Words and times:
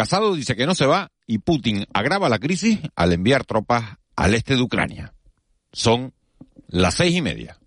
Casado 0.00 0.34
dice 0.34 0.56
que 0.56 0.64
no 0.64 0.74
se 0.74 0.86
va 0.86 1.10
y 1.26 1.40
Putin 1.40 1.84
agrava 1.92 2.30
la 2.30 2.38
crisis 2.38 2.78
al 2.96 3.12
enviar 3.12 3.44
tropas 3.44 3.98
al 4.16 4.32
este 4.32 4.56
de 4.56 4.62
Ucrania. 4.62 5.12
Son 5.74 6.14
las 6.68 6.94
seis 6.94 7.14
y 7.14 7.20
media. 7.20 7.58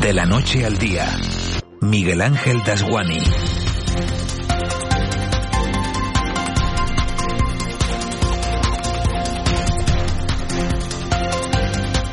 De 0.00 0.14
la 0.14 0.24
noche 0.24 0.64
al 0.64 0.78
día, 0.78 1.06
Miguel 1.82 2.22
Ángel 2.22 2.62
Dasguani. 2.64 3.18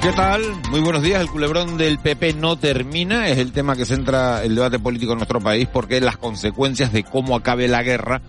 ¿Qué 0.02 0.12
tal? 0.12 0.42
Muy 0.72 0.82
buenos 0.82 1.04
días. 1.04 1.22
El 1.22 1.30
culebrón 1.30 1.78
del 1.78 2.00
PP 2.00 2.34
no 2.34 2.58
termina. 2.58 3.30
Es 3.30 3.38
el 3.38 3.54
tema 3.54 3.78
que 3.78 3.86
centra 3.86 4.44
el 4.44 4.56
debate 4.56 4.78
político 4.78 5.14
en 5.14 5.20
nuestro 5.20 5.40
país 5.40 5.70
porque 5.72 6.02
las 6.02 6.18
consecuencias 6.18 6.92
de 6.92 7.06
cómo 7.06 7.38
acabe 7.38 7.70
la 7.70 7.82
guerra 7.82 8.22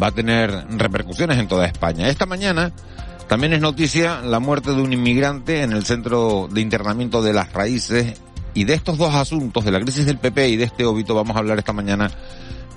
va 0.00 0.08
a 0.08 0.12
tener 0.12 0.50
repercusiones 0.70 1.38
en 1.38 1.48
toda 1.48 1.66
España. 1.66 2.08
Esta 2.08 2.26
mañana 2.26 2.72
también 3.28 3.52
es 3.52 3.60
noticia 3.60 4.20
la 4.22 4.40
muerte 4.40 4.72
de 4.72 4.80
un 4.80 4.92
inmigrante 4.92 5.62
en 5.62 5.72
el 5.72 5.84
centro 5.84 6.48
de 6.50 6.60
internamiento 6.60 7.22
de 7.22 7.32
las 7.32 7.52
raíces 7.52 8.20
y 8.54 8.64
de 8.64 8.74
estos 8.74 8.98
dos 8.98 9.14
asuntos, 9.14 9.64
de 9.64 9.70
la 9.70 9.80
crisis 9.80 10.06
del 10.06 10.18
PP 10.18 10.48
y 10.48 10.56
de 10.56 10.64
este 10.64 10.84
óbito, 10.84 11.14
vamos 11.14 11.36
a 11.36 11.40
hablar 11.40 11.58
esta 11.58 11.72
mañana 11.72 12.10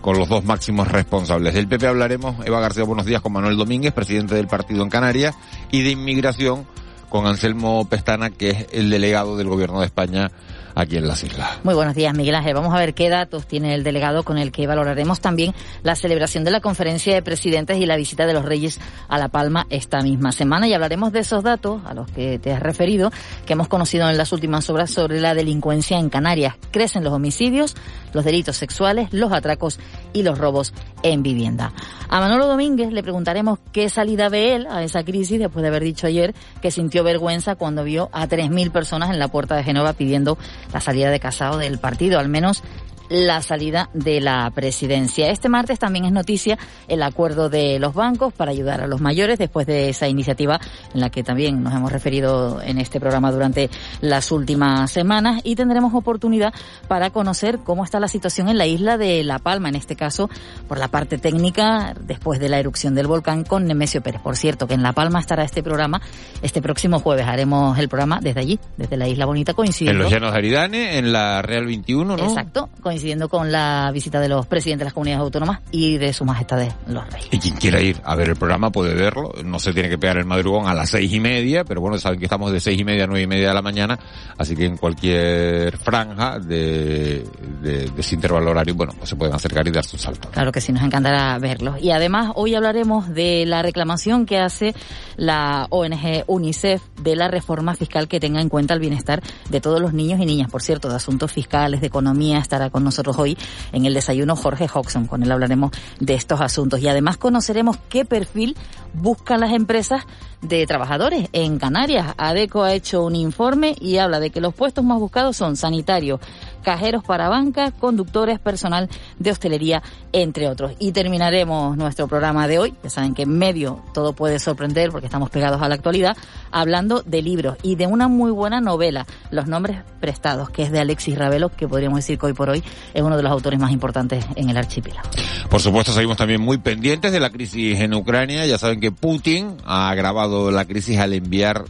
con 0.02 0.17
los 0.17 0.27
dos 0.27 0.44
máximos 0.44 0.88
responsables. 0.88 1.53
Del 1.53 1.67
PP 1.67 1.88
hablaremos, 1.88 2.45
Eva 2.45 2.59
García, 2.59 2.84
buenos 2.84 3.05
días, 3.05 3.22
con 3.22 3.33
Manuel 3.33 3.55
Domínguez, 3.55 3.94
presidente 3.94 4.35
del 4.35 4.47
partido 4.47 4.83
en 4.83 4.89
Canarias, 4.89 5.35
y 5.72 5.83
de 5.83 5.91
inmigración 5.91 6.66
con 7.09 7.27
Anselmo 7.27 7.88
Pestana, 7.88 8.30
que 8.30 8.49
es 8.49 8.67
el 8.72 8.89
delegado 8.89 9.38
del 9.38 9.47
Gobierno 9.47 9.80
de 9.80 9.85
España 9.85 10.31
aquí 10.75 10.98
en 10.98 11.07
las 11.07 11.23
islas. 11.23 11.59
Muy 11.63 11.73
buenos 11.73 11.95
días, 11.95 12.13
Miguel 12.13 12.35
Ángel. 12.35 12.53
Vamos 12.53 12.73
a 12.73 12.80
ver 12.80 12.93
qué 12.93 13.09
datos 13.09 13.48
tiene 13.48 13.73
el 13.75 13.84
delegado 13.84 14.23
con 14.23 14.38
el 14.38 14.52
que 14.52 14.67
valoraremos 14.67 15.20
también 15.20 15.53
la 15.84 15.95
celebración 15.95 16.44
de 16.44 16.52
la 16.52 16.59
conferencia 16.59 17.13
de 17.13 17.21
presidentes 17.21 17.77
y 17.77 17.85
la 17.85 17.95
visita 17.95 18.25
de 18.25 18.34
los 18.34 18.45
reyes 18.45 18.80
a 19.07 19.17
La 19.17 19.30
Palma 19.30 19.67
esta 19.70 20.02
misma 20.02 20.31
semana. 20.31 20.67
Y 20.67 20.73
hablaremos 20.73 21.11
de 21.11 21.19
esos 21.19 21.44
datos 21.44 21.81
a 21.86 21.94
los 21.94 22.09
que 22.11 22.39
te 22.39 22.53
has 22.53 22.61
referido, 22.61 23.11
que 23.45 23.53
hemos 23.53 23.67
conocido 23.67 24.09
en 24.09 24.17
las 24.17 24.31
últimas 24.31 24.69
horas 24.69 24.92
sobre 24.92 25.19
la 25.19 25.33
delincuencia 25.33 25.97
en 25.97 26.09
Canarias. 26.09 26.55
Crecen 26.72 27.03
los 27.03 27.14
homicidios, 27.14 27.75
los 28.14 28.25
delitos 28.25 28.58
sexuales, 28.58 29.09
los 29.11 29.31
atracos 29.31 29.80
y 30.14 30.23
los 30.23 30.38
robos 30.38 30.73
en 31.03 31.23
vivienda. 31.23 31.73
A 32.09 32.19
Manolo 32.19 32.47
Domínguez 32.47 32.92
le 32.92 33.03
preguntaremos 33.03 33.59
qué 33.72 33.89
salida 33.89 34.30
ve 34.30 34.55
él 34.55 34.67
a 34.69 34.83
esa 34.83 35.03
crisis 35.03 35.39
después 35.39 35.61
de 35.61 35.69
haber 35.69 35.83
dicho 35.83 36.08
ayer 36.08 36.33
que 36.61 36.72
sintió 36.72 37.03
vergüenza 37.03 37.55
cuando 37.55 37.83
vio 37.83 38.09
a 38.11 38.27
3.000 38.27 38.72
personas 38.72 39.09
en 39.09 39.19
la 39.19 39.30
puerta 39.30 39.55
de 39.55 39.64
Genova 39.64 39.94
pidiendo 39.94 40.38
la 40.73 40.81
salida 40.81 41.09
de 41.09 41.19
Casado 41.19 41.58
del 41.58 41.80
partido, 41.80 42.19
al 42.19 42.30
menos 42.30 42.64
la 43.12 43.42
salida 43.42 43.90
de 43.94 44.22
la 44.22 44.50
presidencia. 44.56 45.30
Este 45.30 45.50
martes 45.50 45.78
también 45.80 46.06
es 46.06 46.14
noticia 46.14 46.58
el 46.88 47.04
acuerdo 47.04 47.50
de 47.50 47.78
los 47.78 47.94
bancos 47.94 48.31
para 48.31 48.52
ayudar 48.52 48.80
a 48.80 48.88
los 48.88 49.02
mayores 49.02 49.38
después 49.38 49.67
de 49.67 49.90
esa 49.90 50.08
iniciativa 50.08 50.62
en 50.94 51.02
la 51.02 51.09
que 51.09 51.22
también 51.22 51.62
nos 51.62 51.73
hemos 51.73 51.92
referido 51.92 52.62
en 52.62 52.78
este 52.78 53.02
programa 53.02 53.30
durante 53.34 53.70
las 54.00 54.32
últimas 54.32 54.89
semanas 54.92 55.42
y 55.44 55.58
tendremos 55.58 55.94
oportunidad 55.94 56.54
para 56.88 57.09
conocer 57.09 57.59
cómo 57.59 57.84
está 57.84 58.00
la 58.00 58.08
situación 58.08 58.48
en 58.48 58.58
la 58.58 58.66
isla 58.66 58.98
de 58.98 59.26
La 59.26 59.39
Palma, 59.39 59.67
en 59.67 59.76
este 59.76 59.98
caso 59.98 60.30
por 60.70 60.80
la 60.80 60.88
parte 60.88 61.17
técnica 61.17 61.94
después 62.00 62.39
de 62.39 62.48
la 62.48 62.59
erupción 62.59 62.95
del 62.95 63.08
volcán 63.08 63.44
con 63.44 63.66
Nemesio 63.66 64.02
Pérez. 64.02 64.22
Por 64.22 64.38
cierto, 64.38 64.67
que 64.67 64.73
en 64.73 64.84
La 64.84 64.94
Palma 64.94 65.20
estará 65.20 65.44
este 65.44 65.62
programa 65.62 66.02
este 66.42 66.62
próximo 66.62 67.00
jueves. 67.00 67.28
Haremos 67.28 67.78
el 67.78 67.89
programa 67.89 68.20
desde 68.22 68.39
allí, 68.39 68.59
desde 68.78 68.95
la 68.95 69.09
Isla 69.09 69.26
Bonita, 69.26 69.54
coincidiendo. 69.54 70.00
En 70.00 70.04
los 70.04 70.14
Llanos 70.14 70.32
de 70.32 70.38
Aridane, 70.38 70.98
en 70.98 71.12
la 71.12 71.42
Real 71.42 71.66
21, 71.66 72.16
¿no? 72.16 72.23
Exacto, 72.23 72.70
coincidiendo 72.82 73.00
con 73.30 73.52
la 73.52 73.91
visita 73.94 74.19
de 74.19 74.30
los 74.30 74.45
presidentes 74.45 74.80
de 74.80 74.85
las 74.85 74.94
comunidades 74.94 75.21
autónomas 75.21 75.61
y 75.71 75.97
de 75.97 76.13
su 76.13 76.23
majestad 76.23 76.61
los 76.88 77.09
reyes. 77.11 77.27
Y 77.31 77.39
quien 77.39 77.55
quiera 77.55 77.81
ir 77.81 77.99
a 78.03 78.16
ver 78.16 78.30
el 78.30 78.35
programa 78.35 78.71
puede 78.71 78.93
verlo, 78.93 79.31
no 79.43 79.59
se 79.59 79.73
tiene 79.73 79.89
que 79.89 79.97
pegar 79.97 80.17
el 80.17 80.25
madrugón 80.25 80.67
a 80.67 80.73
las 80.73 80.89
seis 80.89 81.11
y 81.11 81.19
media, 81.19 81.63
pero 81.63 81.81
bueno, 81.81 81.97
saben 81.97 82.19
que 82.19 82.25
estamos 82.25 82.52
de 82.52 82.59
seis 82.59 82.80
y 82.80 82.83
media 82.83 83.05
a 83.05 83.08
nueve 83.08 83.23
y 83.23 83.27
media 83.27 83.49
de 83.49 83.53
la 83.53 83.61
mañana, 83.61 83.97
así 84.38 84.55
que 84.55 84.66
en 84.66 84.77
cualquier 84.77 85.77
franja 85.77 86.39
de, 86.39 87.26
de, 87.61 87.89
de 87.89 88.02
ese 88.02 88.15
intervalo 88.15 88.52
horario, 88.52 88.76
bueno, 88.76 88.93
pues 88.98 89.09
se 89.09 89.15
pueden 89.15 89.33
acercar 89.33 89.67
y 89.67 89.71
darse 89.71 89.95
un 89.95 89.99
salto. 90.02 90.30
Claro 90.30 90.52
que 90.52 90.61
sí, 90.61 90.71
nos 90.71 90.83
encantará 90.83 91.37
verlos. 91.39 91.81
Y 91.81 91.92
además 91.92 92.31
hoy 92.36 92.55
hablaremos 92.55 93.09
de 93.09 93.45
la 93.45 93.61
reclamación 93.61 94.26
que 94.26 94.37
hace 94.37 94.76
la 95.15 95.67
ONG 95.70 96.23
UNICEF 96.27 96.81
de 97.02 97.15
la 97.15 97.27
reforma 97.27 97.76
fiscal 97.76 98.08
que 98.08 98.20
tenga 98.20 98.42
en 98.42 98.49
cuenta 98.49 98.73
el 98.73 98.80
bienestar 98.80 99.21
de 99.49 99.61
todos 99.61 99.81
los 99.81 99.93
niños 99.93 100.20
y 100.20 100.26
niñas. 100.26 100.52
Por 100.52 100.61
cierto, 100.61 100.89
de 100.89 100.95
asuntos 100.95 101.31
fiscales, 101.31 101.81
de 101.81 101.87
economía, 101.87 102.39
estará 102.39 102.70
con 102.70 102.83
nosotros 102.83 102.90
hoy 103.17 103.37
en 103.71 103.85
el 103.85 103.93
desayuno 103.93 104.35
Jorge 104.35 104.67
Hodgson. 104.73 105.07
Con 105.07 105.23
él 105.23 105.31
hablaremos 105.31 105.71
de 105.99 106.13
estos 106.13 106.41
asuntos 106.41 106.79
y 106.81 106.87
además 106.87 107.17
conoceremos 107.17 107.77
qué 107.89 108.05
perfil 108.05 108.55
buscan 108.93 109.39
las 109.39 109.52
empresas 109.52 110.05
de 110.41 110.65
trabajadores 110.65 111.29
en 111.33 111.59
Canarias. 111.59 112.13
ADECO 112.17 112.63
ha 112.63 112.73
hecho 112.73 113.03
un 113.05 113.15
informe 113.15 113.75
y 113.79 113.97
habla 113.97 114.19
de 114.19 114.29
que 114.31 114.41
los 114.41 114.53
puestos 114.53 114.83
más 114.83 114.99
buscados 114.99 115.37
son 115.37 115.55
sanitarios, 115.55 116.19
cajeros 116.63 117.03
para 117.03 117.29
banca, 117.29 117.71
conductores, 117.71 118.39
personal 118.39 118.89
de 119.19 119.31
hostelería, 119.31 119.83
entre 120.11 120.47
otros. 120.47 120.73
Y 120.79 120.91
terminaremos 120.91 121.77
nuestro 121.77 122.07
programa 122.07 122.47
de 122.47 122.59
hoy. 122.59 122.73
Ya 122.83 122.89
saben 122.89 123.13
que 123.13 123.23
en 123.23 123.37
medio 123.37 123.81
todo 123.93 124.13
puede 124.13 124.39
sorprender 124.39 124.91
porque 124.91 125.07
estamos 125.07 125.29
pegados 125.29 125.61
a 125.61 125.69
la 125.69 125.75
actualidad, 125.75 126.17
hablando 126.52 127.02
de 127.03 127.21
libros 127.21 127.58
y 127.63 127.75
de 127.75 127.87
una 127.87 128.07
muy 128.07 128.31
buena 128.31 128.62
novela, 128.62 129.06
Los 129.29 129.47
nombres 129.47 129.77
prestados, 130.00 130.50
que 130.50 130.63
es 130.63 130.71
de 130.71 130.79
Alexis 130.79 131.18
Ravelo, 131.18 131.50
que 131.50 131.68
podríamos 131.68 132.00
decir 132.00 132.18
que 132.18 132.25
hoy 132.25 132.33
por 132.33 132.50
hoy 132.50 132.63
es 132.94 133.01
uno 133.01 133.18
de 133.18 133.23
los 133.23 133.31
autores 133.31 133.59
más 133.59 133.71
importantes 133.71 134.25
en 134.35 134.50
el 134.50 134.57
archipiélago. 134.57 135.09
Por 135.50 135.62
supuesto, 135.62 135.91
seguimos 135.91 136.18
también 136.18 136.41
muy 136.41 136.57
pendientes 136.57 137.12
de 137.12 137.19
la 137.19 137.29
crisis 137.29 137.79
en 137.79 137.94
Ucrania. 137.94 138.45
Ya 138.45 138.57
saben 138.57 138.79
que 138.79 138.91
Putin 138.91 139.57
ha 139.65 139.89
agravado 139.89 140.31
la 140.51 140.65
crisis 140.65 140.97
al 141.00 141.13
enviar 141.13 141.65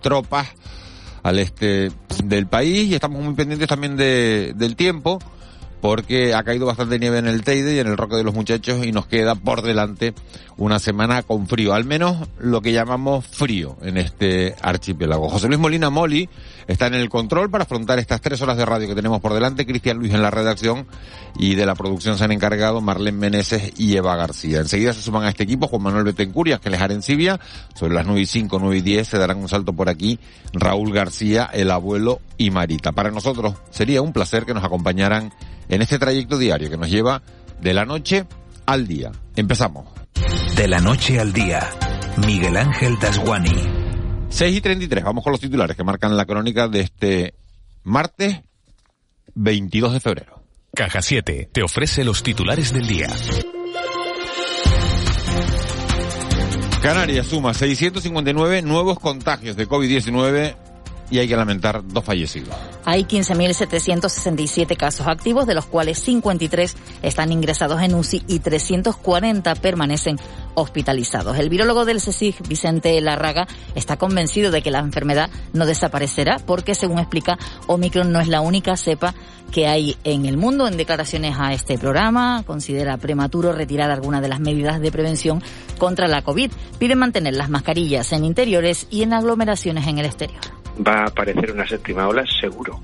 tropas 0.00 0.48
al 1.22 1.38
este 1.40 1.90
del 2.24 2.46
país 2.46 2.88
y 2.88 2.94
estamos 2.94 3.22
muy 3.22 3.34
pendientes 3.34 3.68
también 3.68 3.96
de, 3.96 4.52
del 4.56 4.76
tiempo 4.76 5.18
porque 5.86 6.34
ha 6.34 6.42
caído 6.42 6.66
bastante 6.66 6.98
nieve 6.98 7.18
en 7.18 7.28
el 7.28 7.44
Teide 7.44 7.76
y 7.76 7.78
en 7.78 7.86
el 7.86 7.96
Roque 7.96 8.16
de 8.16 8.24
los 8.24 8.34
Muchachos 8.34 8.84
y 8.84 8.90
nos 8.90 9.06
queda 9.06 9.36
por 9.36 9.62
delante 9.62 10.14
una 10.56 10.80
semana 10.80 11.22
con 11.22 11.46
frío, 11.46 11.74
al 11.74 11.84
menos 11.84 12.28
lo 12.40 12.60
que 12.60 12.72
llamamos 12.72 13.24
frío 13.24 13.76
en 13.82 13.96
este 13.96 14.56
archipiélago. 14.62 15.28
José 15.28 15.46
Luis 15.46 15.60
Molina 15.60 15.88
Moli 15.88 16.28
está 16.66 16.88
en 16.88 16.94
el 16.94 17.08
control 17.08 17.50
para 17.50 17.62
afrontar 17.62 18.00
estas 18.00 18.20
tres 18.20 18.42
horas 18.42 18.56
de 18.56 18.64
radio 18.64 18.88
que 18.88 18.96
tenemos 18.96 19.20
por 19.20 19.32
delante, 19.32 19.64
Cristian 19.64 19.98
Luis 19.98 20.12
en 20.12 20.22
la 20.22 20.32
redacción 20.32 20.88
y 21.38 21.54
de 21.54 21.66
la 21.66 21.76
producción 21.76 22.18
se 22.18 22.24
han 22.24 22.32
encargado 22.32 22.80
Marlene 22.80 23.18
Meneses 23.18 23.72
y 23.78 23.96
Eva 23.96 24.16
García. 24.16 24.58
Enseguida 24.58 24.92
se 24.92 25.02
suman 25.02 25.22
a 25.22 25.28
este 25.28 25.44
equipo 25.44 25.68
Juan 25.68 25.82
Manuel 25.82 26.02
Betencurias, 26.02 26.58
que 26.58 26.70
les 26.70 26.80
hará 26.80 26.94
en 26.94 27.02
Sibia, 27.02 27.38
sobre 27.76 27.94
las 27.94 28.06
9 28.06 28.22
y 28.22 28.26
5, 28.26 28.58
9 28.58 28.78
y 28.78 28.80
10 28.80 29.06
se 29.06 29.18
darán 29.18 29.36
un 29.36 29.48
salto 29.48 29.72
por 29.72 29.88
aquí 29.88 30.18
Raúl 30.52 30.92
García, 30.92 31.48
el 31.52 31.70
abuelo 31.70 32.20
y 32.38 32.50
Marita. 32.50 32.90
Para 32.90 33.12
nosotros 33.12 33.54
sería 33.70 34.02
un 34.02 34.12
placer 34.12 34.46
que 34.46 34.54
nos 34.54 34.64
acompañaran 34.64 35.32
en 35.68 35.82
este 35.82 35.98
trayecto 35.98 36.38
diario 36.38 36.70
que 36.70 36.76
nos 36.76 36.90
lleva 36.90 37.22
de 37.60 37.74
la 37.74 37.84
noche 37.84 38.26
al 38.66 38.86
día. 38.86 39.12
Empezamos. 39.34 39.88
De 40.56 40.68
la 40.68 40.80
noche 40.80 41.20
al 41.20 41.32
día, 41.32 41.68
Miguel 42.26 42.56
Ángel 42.56 42.96
Dasguani. 43.00 43.86
6 44.28 44.56
y 44.56 44.60
33, 44.60 45.04
vamos 45.04 45.22
con 45.22 45.32
los 45.32 45.40
titulares 45.40 45.76
que 45.76 45.84
marcan 45.84 46.16
la 46.16 46.26
crónica 46.26 46.68
de 46.68 46.80
este 46.80 47.34
martes 47.84 48.40
22 49.34 49.92
de 49.92 50.00
febrero. 50.00 50.42
Caja 50.74 51.00
7 51.00 51.50
te 51.52 51.62
ofrece 51.62 52.04
los 52.04 52.22
titulares 52.22 52.72
del 52.72 52.86
día. 52.86 53.08
Canarias 56.82 57.26
suma 57.26 57.54
659 57.54 58.62
nuevos 58.62 59.00
contagios 59.00 59.56
de 59.56 59.66
COVID-19 59.66 60.56
y 61.10 61.18
hay 61.18 61.28
que 61.28 61.36
lamentar 61.36 61.82
dos 61.86 62.04
fallecidos. 62.04 62.54
Hay 62.84 63.04
15.767 63.04 64.76
casos 64.76 65.06
activos, 65.06 65.46
de 65.46 65.54
los 65.54 65.66
cuales 65.66 65.98
53 66.00 66.76
están 67.02 67.32
ingresados 67.32 67.80
en 67.82 67.94
UCI 67.94 68.24
y 68.28 68.38
340 68.40 69.54
permanecen 69.56 70.18
hospitalizados. 70.54 71.38
El 71.38 71.48
virólogo 71.48 71.84
del 71.84 71.98
CSIC, 71.98 72.48
Vicente 72.48 73.00
Larraga, 73.00 73.46
está 73.74 73.96
convencido 73.96 74.50
de 74.50 74.62
que 74.62 74.70
la 74.70 74.78
enfermedad 74.78 75.30
no 75.52 75.66
desaparecerá 75.66 76.38
porque, 76.44 76.74
según 76.74 76.98
explica, 76.98 77.38
Omicron 77.66 78.10
no 78.10 78.20
es 78.20 78.28
la 78.28 78.40
única 78.40 78.76
cepa 78.76 79.14
que 79.52 79.68
hay 79.68 79.96
en 80.04 80.26
el 80.26 80.36
mundo. 80.36 80.66
En 80.66 80.76
declaraciones 80.76 81.36
a 81.38 81.52
este 81.52 81.78
programa, 81.78 82.42
considera 82.46 82.96
prematuro 82.96 83.52
retirar 83.52 83.90
algunas 83.90 84.22
de 84.22 84.28
las 84.28 84.40
medidas 84.40 84.80
de 84.80 84.90
prevención 84.90 85.42
contra 85.78 86.08
la 86.08 86.22
COVID. 86.22 86.50
Pide 86.78 86.96
mantener 86.96 87.34
las 87.34 87.50
mascarillas 87.50 88.12
en 88.12 88.24
interiores 88.24 88.86
y 88.90 89.02
en 89.02 89.12
aglomeraciones 89.12 89.86
en 89.86 89.98
el 89.98 90.06
exterior 90.06 90.55
va 90.76 91.02
a 91.02 91.06
aparecer 91.06 91.52
una 91.52 91.66
séptima 91.66 92.08
ola 92.08 92.24
seguro. 92.40 92.80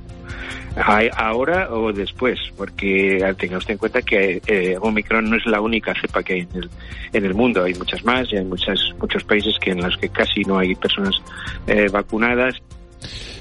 Ahora 0.75 1.69
o 1.71 1.93
después, 1.93 2.39
porque 2.57 3.19
tenga 3.39 3.59
usted 3.59 3.73
en 3.73 3.79
cuenta 3.79 4.01
que 4.01 4.41
eh, 4.47 4.77
Omicron 4.81 5.29
no 5.29 5.37
es 5.37 5.45
la 5.45 5.61
única 5.61 5.93
cepa 6.01 6.23
que 6.23 6.35
hay 6.35 6.41
en 6.41 6.63
el, 6.63 6.71
en 7.13 7.25
el 7.27 7.35
mundo, 7.35 7.63
hay 7.65 7.75
muchas 7.75 8.03
más 8.05 8.33
y 8.33 8.39
hay 8.39 8.45
muchas, 8.45 8.79
muchos 8.99 9.23
países 9.25 9.55
que 9.61 9.73
en 9.73 9.83
los 9.83 9.97
que 9.99 10.09
casi 10.09 10.43
no 10.45 10.59
hay 10.59 10.75
personas 10.75 11.15
eh, 11.67 11.89
vacunadas. 11.93 12.55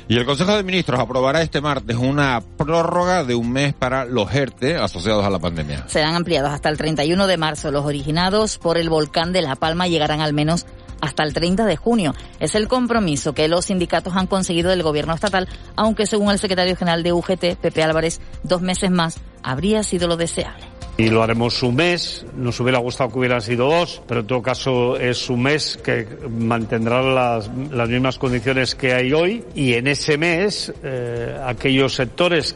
Y 0.10 0.18
el 0.18 0.26
Consejo 0.26 0.58
de 0.58 0.64
Ministros 0.64 1.00
aprobará 1.00 1.42
este 1.42 1.62
martes 1.62 1.96
una 1.96 2.42
prórroga 2.58 3.24
de 3.24 3.34
un 3.34 3.50
mes 3.50 3.74
para 3.74 4.04
los 4.04 4.34
ERTE 4.34 4.76
asociados 4.76 5.24
a 5.24 5.30
la 5.30 5.40
pandemia. 5.40 5.88
Serán 5.88 6.16
ampliados 6.16 6.52
hasta 6.52 6.68
el 6.68 6.78
31 6.78 7.28
de 7.28 7.38
marzo. 7.38 7.72
Los 7.72 7.86
originados 7.86 8.58
por 8.58 8.78
el 8.78 8.90
volcán 8.90 9.32
de 9.32 9.42
La 9.42 9.56
Palma 9.56 9.88
llegarán 9.88 10.20
al 10.20 10.34
menos 10.34 10.66
hasta 11.02 11.24
el 11.24 11.34
30 11.34 11.66
de 11.66 11.76
junio. 11.76 12.14
Es 12.40 12.56
el 12.56 12.68
compromiso 12.68 13.34
que 13.34 13.48
los 13.48 13.66
sindicatos 13.66 14.16
han 14.16 14.28
conseguido 14.28 14.70
del 14.70 14.84
gobierno 14.84 15.14
estatal, 15.14 15.48
aunque 15.76 16.06
según 16.06 16.32
el 16.32 16.40
secretario 16.40 16.76
general 16.76 17.04
de 17.04 17.12
UGT, 17.12 17.58
Pepe 17.60 17.84
Álvarez, 17.84 18.22
dos 18.44 18.62
meses 18.62 18.92
más 18.92 19.18
habría 19.44 19.84
sido 19.84 20.08
lo 20.08 20.18
deseable. 20.18 20.64
Y 20.98 21.10
lo 21.10 21.24
haremos 21.24 21.64
un 21.64 21.76
mes, 21.76 22.26
nos 22.36 22.60
hubiera 22.60 22.78
gustado 22.78 23.10
que 23.12 23.20
hubieran 23.20 23.42
sido 23.42 23.68
dos, 23.68 24.02
pero 24.08 24.20
en 24.20 24.28
todo 24.28 24.42
caso 24.42 24.98
es 24.98 25.30
un 25.30 25.44
mes 25.44 25.80
que 25.84 26.08
mantendrá 26.30 27.02
las, 27.02 27.50
las 27.72 27.90
mismas 27.90 28.20
condiciones 28.20 28.76
que 28.76 28.94
hay 28.94 29.12
hoy 29.12 29.44
y 29.56 29.74
en 29.74 29.88
ese 29.88 30.18
mes 30.18 30.72
eh, 30.84 31.40
aquellos 31.44 31.96
sectores 31.96 32.56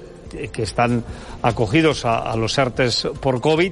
que 0.51 0.63
están 0.63 1.03
acogidos 1.41 2.05
a, 2.05 2.19
a 2.19 2.35
los 2.35 2.57
ERTES 2.57 3.07
por 3.21 3.39
COVID 3.39 3.71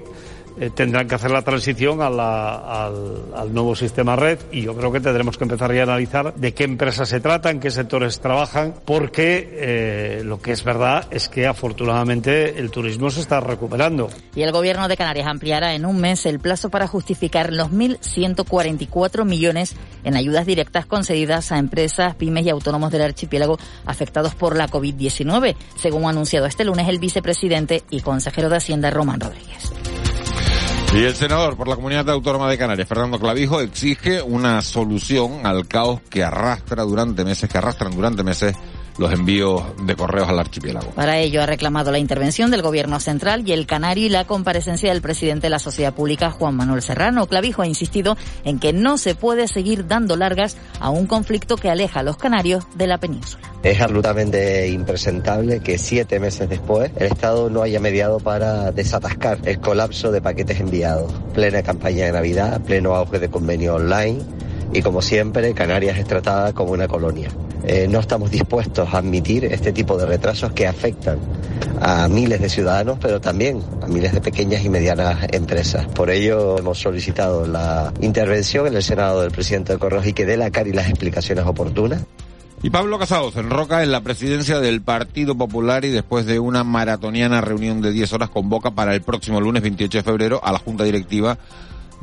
eh, 0.60 0.70
tendrán 0.70 1.08
que 1.08 1.16
hacer 1.16 1.32
la 1.32 1.42
transición 1.42 2.02
al, 2.02 3.54
nuevo 3.54 3.76
sistema 3.76 4.16
red 4.16 4.40
y 4.52 4.62
yo 4.62 4.76
creo 4.76 4.92
que 4.92 5.00
tendremos 5.00 5.38
que 5.38 5.44
empezar 5.44 5.74
ya 5.74 5.82
a 5.82 5.84
analizar 5.84 6.34
de 6.36 6.54
qué 6.54 6.64
empresas 6.64 7.10
se 7.10 7.20
trata, 7.20 7.50
en 7.50 7.60
qué 7.60 7.72
sectores 7.72 8.20
trabajan, 8.20 8.74
porque 8.86 9.50
eh, 9.52 10.22
lo 10.24 10.42
que 10.42 10.52
es 10.52 10.64
verdad 10.64 11.08
es 11.12 11.30
que 11.30 11.48
afortunadamente 11.48 12.60
el 12.60 12.72
turismo 12.72 13.10
se 13.10 13.22
está 13.22 13.40
recuperando. 13.40 14.10
Y 14.36 14.42
el 14.42 14.52
gobierno 14.52 14.88
de 14.88 14.98
Canarias 14.98 15.28
ampliará 15.28 15.74
en 15.74 15.86
un 15.86 16.00
mes 16.00 16.26
el 16.26 16.40
plazo 16.40 16.70
para 16.70 16.88
justificar 16.88 17.52
los 17.52 17.72
1.144 17.72 19.26
millones 19.26 19.76
en 20.04 20.16
ayudas 20.16 20.46
directas 20.46 20.86
concedidas 20.86 21.52
a 21.52 21.58
empresas, 21.58 22.16
pymes 22.16 22.46
y 22.46 22.50
autónomos 22.50 22.92
del 22.92 23.02
archipiélago 23.02 23.58
afectados 23.86 24.36
por 24.36 24.56
la 24.56 24.68
COVID-19, 24.68 25.56
según 25.78 26.06
ha 26.06 26.10
anunciado 26.10 26.46
este 26.46 26.64
lunes 26.64 26.88
el 26.88 27.00
vicepresidente 27.00 27.84
y 27.90 28.02
consejero 28.02 28.50
de 28.50 28.58
Hacienda 28.58 28.90
Román 28.92 29.20
Rodríguez. 29.20 29.83
Y 30.96 31.06
el 31.06 31.16
senador 31.16 31.58
por 31.58 31.68
la 31.68 31.76
Comunidad 31.76 32.08
Autónoma 32.12 32.48
de 32.48 32.58
Canarias, 32.58 32.88
Fernando 32.88 33.20
Clavijo, 33.20 33.62
exige 33.62 34.22
una 34.22 34.62
solución 34.62 35.44
al 35.48 35.68
caos 35.68 36.02
que 36.08 36.24
arrastra 36.24 36.84
durante 36.84 37.26
meses, 37.26 37.50
que 37.50 37.58
arrastran 37.58 37.96
durante 37.96 38.22
meses 38.22 38.56
los 38.98 39.12
envíos 39.12 39.64
de 39.84 39.96
correos 39.96 40.30
al 40.30 40.40
archipiélago. 40.40 40.92
Para 40.92 41.20
ello 41.20 41.42
ha 41.42 41.46
reclamado 41.46 41.92
la 41.92 42.00
intervención 42.00 42.52
del 42.52 42.62
Gobierno 42.62 43.00
central 43.00 43.48
y 43.48 43.52
el 43.52 43.66
Canario 43.66 44.06
y 44.06 44.10
la 44.10 44.26
comparecencia 44.26 44.92
del 44.92 45.02
presidente 45.02 45.48
de 45.48 45.52
la 45.52 45.60
Sociedad 45.60 45.94
Pública, 45.94 46.32
Juan 46.32 46.56
Manuel 46.56 46.82
Serrano. 46.82 47.28
Clavijo 47.28 47.62
ha 47.62 47.68
insistido 47.68 48.18
en 48.44 48.60
que 48.60 48.74
no 48.74 48.98
se 48.98 49.16
puede 49.16 49.48
seguir 49.48 49.88
dando 49.88 50.16
largas 50.16 50.58
a 50.80 50.90
un 50.90 51.08
conflicto 51.08 51.58
que 51.58 51.70
aleja 51.70 52.02
a 52.02 52.04
los 52.04 52.18
canarios 52.18 52.66
de 52.76 52.88
la 52.88 52.98
península. 53.00 53.44
Es 53.64 53.80
absolutamente 53.80 54.68
impresentable 54.68 55.62
que 55.62 55.78
siete 55.78 56.20
meses 56.20 56.50
después 56.50 56.92
el 56.98 57.08
Estado 57.08 57.50
no 57.50 57.62
haya 57.62 57.80
mediado 57.80 58.20
para 58.20 58.72
desatascar 58.72 59.40
el 59.46 59.60
colapso 59.60 60.12
de 60.12 60.22
paquetes 60.22 60.60
enviados. 60.60 61.14
Plena 61.34 61.64
campaña 61.64 62.06
de 62.06 62.12
Navidad, 62.12 62.62
pleno 62.62 62.96
auge 62.96 63.20
de 63.20 63.30
convenio 63.30 63.76
online 63.76 64.22
y 64.74 64.82
como 64.82 65.02
siempre 65.02 65.54
Canarias 65.54 65.98
es 65.98 66.06
tratada 66.06 66.54
como 66.54 66.72
una 66.72 66.88
colonia. 66.88 67.30
Eh, 67.66 67.88
no 67.90 68.00
estamos 68.00 68.32
dispuestos 68.32 68.94
a 68.94 68.98
admitir 68.98 69.46
este 69.46 69.72
tipo 69.72 69.98
de 69.98 70.06
retrasos 70.06 70.52
que 70.52 70.68
afectan 70.68 71.20
a 71.80 72.08
miles 72.08 72.42
de 72.42 72.50
ciudadanos, 72.50 72.98
pero 73.00 73.22
también 73.22 73.62
a 73.82 73.88
miles 73.88 74.14
de 74.14 74.22
pequeñas 74.22 74.66
y 74.66 74.70
medianas 74.70 75.28
empresas. 75.32 75.88
Por 75.88 76.10
ello 76.10 76.58
hemos 76.58 76.80
solicitado 76.80 77.46
la 77.46 77.94
intervención 78.02 78.68
en 78.68 78.76
el 78.76 78.84
Senado 78.84 79.22
del 79.22 79.32
presidente 79.32 79.74
de 79.74 79.80
Correos 79.80 80.08
y 80.08 80.14
que 80.14 80.26
dé 80.26 80.38
la 80.38 80.52
cara 80.52 80.70
y 80.70 80.74
las 80.74 80.90
explicaciones 80.90 81.46
oportunas. 81.46 82.04
Y 82.64 82.70
Pablo 82.70 82.98
Casado 82.98 83.30
se 83.30 83.42
enroca 83.42 83.84
en 83.84 83.92
la 83.92 84.02
presidencia 84.02 84.62
del 84.62 84.82
Partido 84.82 85.36
Popular 85.36 85.84
y 85.84 85.90
después 85.90 86.26
de 86.26 86.40
una 86.40 86.64
maratoniana 86.64 87.42
reunión 87.42 87.82
de 87.82 87.92
10 87.92 88.14
horas 88.14 88.30
convoca 88.30 88.72
para 88.72 88.96
el 88.96 89.02
próximo 89.02 89.42
lunes 89.42 89.62
28 89.64 89.98
de 89.98 90.04
febrero 90.04 90.40
a 90.42 90.54
la 90.54 90.60
Junta 90.60 90.86
Directiva 90.86 91.38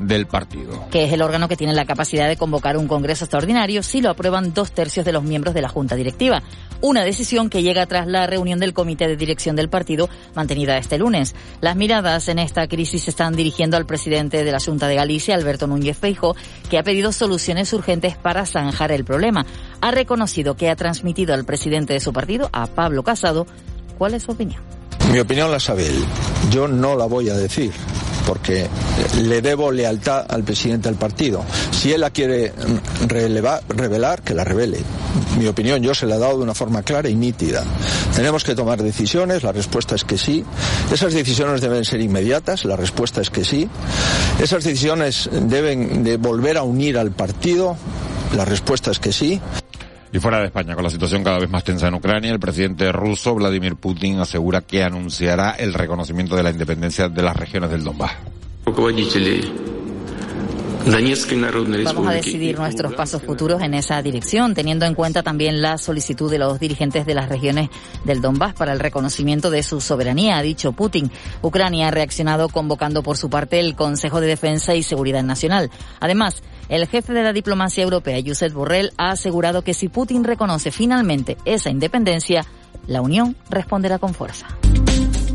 del 0.01 0.27
partido. 0.27 0.89
Que 0.91 1.05
es 1.05 1.13
el 1.13 1.23
órgano 1.23 1.47
que 1.47 1.57
tiene 1.57 1.75
la 1.75 1.85
capacidad 1.85 2.27
de 2.27 2.37
convocar 2.37 2.77
un 2.77 2.89
congreso 2.89 3.25
extraordinario 3.25 3.83
si 3.83 4.01
lo 4.01 4.11
aprueban 4.11 4.53
dos 4.55 4.73
tercios 4.73 5.05
de 5.05 5.13
los 5.13 5.23
miembros 5.23 5.55
de 5.55 5.63
la 5.63 5.69
Junta 5.69 5.95
Directiva. 5.95 6.43
Una 6.81 7.05
decisión 7.05 7.51
que 7.51 7.63
llega 7.63 7.87
tras 7.87 8.07
la 8.07 8.27
reunión 8.27 8.59
del 8.59 8.73
Comité 8.73 9.07
de 9.07 9.17
Dirección 9.17 9.55
del 9.55 9.69
partido 9.69 10.09
mantenida 10.35 10.79
este 10.79 10.99
lunes. 10.99 11.35
Las 11.61 11.77
miradas 11.77 12.29
en 12.29 12.39
esta 12.39 12.67
crisis 12.67 13.03
se 13.03 13.11
están 13.11 13.37
dirigiendo 13.37 13.77
al 13.77 13.87
presidente 13.87 14.43
de 14.43 14.53
la 14.53 14.61
Junta 14.61 14.89
de 14.89 14.95
Galicia, 14.95 15.35
Alberto 15.35 15.67
Núñez 15.67 15.99
Feijo, 15.99 16.35
que 16.71 16.79
ha 16.79 16.83
pedido 16.83 17.13
soluciones 17.13 17.73
urgentes 17.73 18.17
para 18.17 18.47
zanjar 18.47 18.93
el 18.93 19.05
problema. 19.05 19.45
Ha 19.83 19.91
reconocido 19.91 20.57
que 20.57 20.71
ha 20.71 20.77
transmitido 20.77 21.35
al 21.35 21.45
presidente 21.45 21.93
de 21.93 22.01
su 22.01 22.13
partido, 22.13 22.49
a 22.53 22.67
Pablo 22.67 23.03
Casado, 23.03 23.47
cuál 23.99 24.15
es 24.15 24.23
su 24.23 24.33
opinión. 24.33 24.80
Mi 25.13 25.19
opinión 25.19 25.51
la 25.51 25.61
sabe 25.61 25.87
él. 25.87 26.05
Yo 26.51 26.69
no 26.69 26.97
la 26.97 27.07
voy 27.07 27.29
a 27.31 27.35
decir 27.35 27.73
porque 28.27 28.69
le 29.23 29.43
debo 29.43 29.73
lealtad 29.73 30.25
al 30.29 30.45
presidente 30.45 30.89
del 30.89 30.97
partido. 30.97 31.45
Si 31.73 31.93
él 31.93 32.01
la 32.01 32.11
quiere 32.11 32.53
relevar, 33.09 33.63
revelar, 33.69 34.23
que 34.23 34.35
la 34.35 34.45
revele. 34.45 34.79
Mi 35.39 35.47
opinión 35.47 35.83
yo 35.83 35.95
se 35.95 36.07
la 36.07 36.17
he 36.17 36.19
dado 36.19 36.39
de 36.39 36.45
una 36.45 36.55
forma 36.55 36.83
clara 36.83 37.09
y 37.09 37.15
nítida. 37.15 37.65
Tenemos 38.15 38.45
que 38.45 38.55
tomar 38.55 38.83
decisiones, 38.83 39.43
la 39.43 39.53
respuesta 39.53 39.95
es 39.95 40.05
que 40.05 40.19
sí. 40.19 40.45
Esas 40.93 41.13
decisiones 41.13 41.61
deben 41.61 41.85
ser 41.85 42.01
inmediatas, 42.01 42.65
la 42.65 42.77
respuesta 42.77 43.21
es 43.21 43.31
que 43.31 43.45
sí. 43.45 43.69
Esas 44.41 44.65
decisiones 44.65 45.29
deben 45.33 46.05
de 46.05 46.17
volver 46.17 46.57
a 46.57 46.63
unir 46.63 46.99
al 46.99 47.11
partido, 47.11 47.77
la 48.37 48.45
respuesta 48.45 48.91
es 48.91 48.99
que 48.99 49.13
sí. 49.13 49.41
Y 50.13 50.19
fuera 50.19 50.41
de 50.41 50.47
España, 50.47 50.75
con 50.75 50.83
la 50.83 50.91
situación 50.91 51.23
cada 51.23 51.39
vez 51.39 51.49
más 51.49 51.63
tensa 51.63 51.87
en 51.87 51.95
Ucrania, 51.95 52.33
el 52.33 52.41
presidente 52.41 52.91
ruso 52.91 53.35
Vladimir 53.35 53.77
Putin 53.77 54.19
asegura 54.19 54.61
que 54.61 54.83
anunciará 54.83 55.53
el 55.53 55.73
reconocimiento 55.73 56.35
de 56.35 56.43
la 56.43 56.51
independencia 56.51 57.09
de 57.09 57.23
las 57.23 57.37
regiones 57.37 57.71
del 57.71 57.85
Donbass. 57.85 58.13
Vamos 61.85 62.09
a 62.09 62.13
decidir 62.13 62.59
nuestros 62.59 62.95
pasos 62.95 63.23
futuros 63.23 63.61
en 63.63 63.75
esa 63.75 64.03
dirección, 64.03 64.55
teniendo 64.55 64.87
en 64.87 64.95
cuenta 64.95 65.23
también 65.23 65.61
la 65.61 65.77
solicitud 65.77 66.31
de 66.31 66.39
los 66.39 66.59
dirigentes 66.59 67.05
de 67.05 67.15
las 67.15 67.29
regiones 67.29 67.69
del 68.05 68.23
Donbass 68.23 68.55
para 68.55 68.73
el 68.73 68.81
reconocimiento 68.81 69.51
de 69.51 69.63
su 69.63 69.81
soberanía, 69.81 70.39
ha 70.39 70.43
dicho 70.43 70.73
Putin. 70.73 71.11
Ucrania 71.43 71.89
ha 71.89 71.91
reaccionado 71.91 72.49
convocando 72.49 73.03
por 73.03 73.19
su 73.19 73.29
parte 73.29 73.61
el 73.61 73.77
Consejo 73.77 74.21
de 74.21 74.29
Defensa 74.29 74.75
y 74.75 74.83
Seguridad 74.83 75.23
Nacional. 75.23 75.71
Además, 76.01 76.43
el 76.71 76.87
jefe 76.87 77.13
de 77.13 77.23
la 77.23 77.33
diplomacia 77.33 77.83
europea, 77.83 78.21
Josep 78.25 78.53
Borrell, 78.53 78.93
ha 78.97 79.11
asegurado 79.11 79.63
que 79.63 79.75
si 79.75 79.89
Putin 79.89 80.23
reconoce 80.25 80.71
finalmente 80.71 81.37
esa 81.45 81.71
independencia, 81.71 82.47
la 82.87 83.03
Unión 83.03 83.37
responderá 83.51 83.99
con 83.99 84.15
fuerza. 84.15 84.47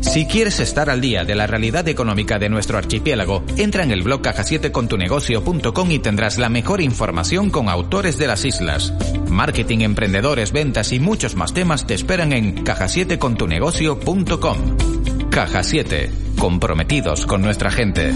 Si 0.00 0.24
quieres 0.26 0.58
estar 0.60 0.88
al 0.88 1.02
día 1.02 1.24
de 1.24 1.34
la 1.34 1.46
realidad 1.46 1.86
económica 1.88 2.38
de 2.38 2.48
nuestro 2.48 2.78
archipiélago, 2.78 3.44
entra 3.58 3.82
en 3.82 3.90
el 3.90 4.02
blog 4.02 4.22
caja7contunegocio.com 4.22 5.90
y 5.90 5.98
tendrás 5.98 6.38
la 6.38 6.48
mejor 6.48 6.80
información 6.80 7.50
con 7.50 7.68
autores 7.68 8.16
de 8.16 8.26
las 8.26 8.46
islas. 8.46 8.94
Marketing, 9.28 9.80
emprendedores, 9.80 10.52
ventas 10.52 10.92
y 10.92 11.00
muchos 11.00 11.34
más 11.34 11.52
temas 11.52 11.86
te 11.86 11.92
esperan 11.94 12.32
en 12.32 12.64
caja7contunegocio.com. 12.64 15.28
Caja 15.28 15.62
7, 15.62 16.10
comprometidos 16.38 17.26
con 17.26 17.42
nuestra 17.42 17.70
gente. 17.70 18.14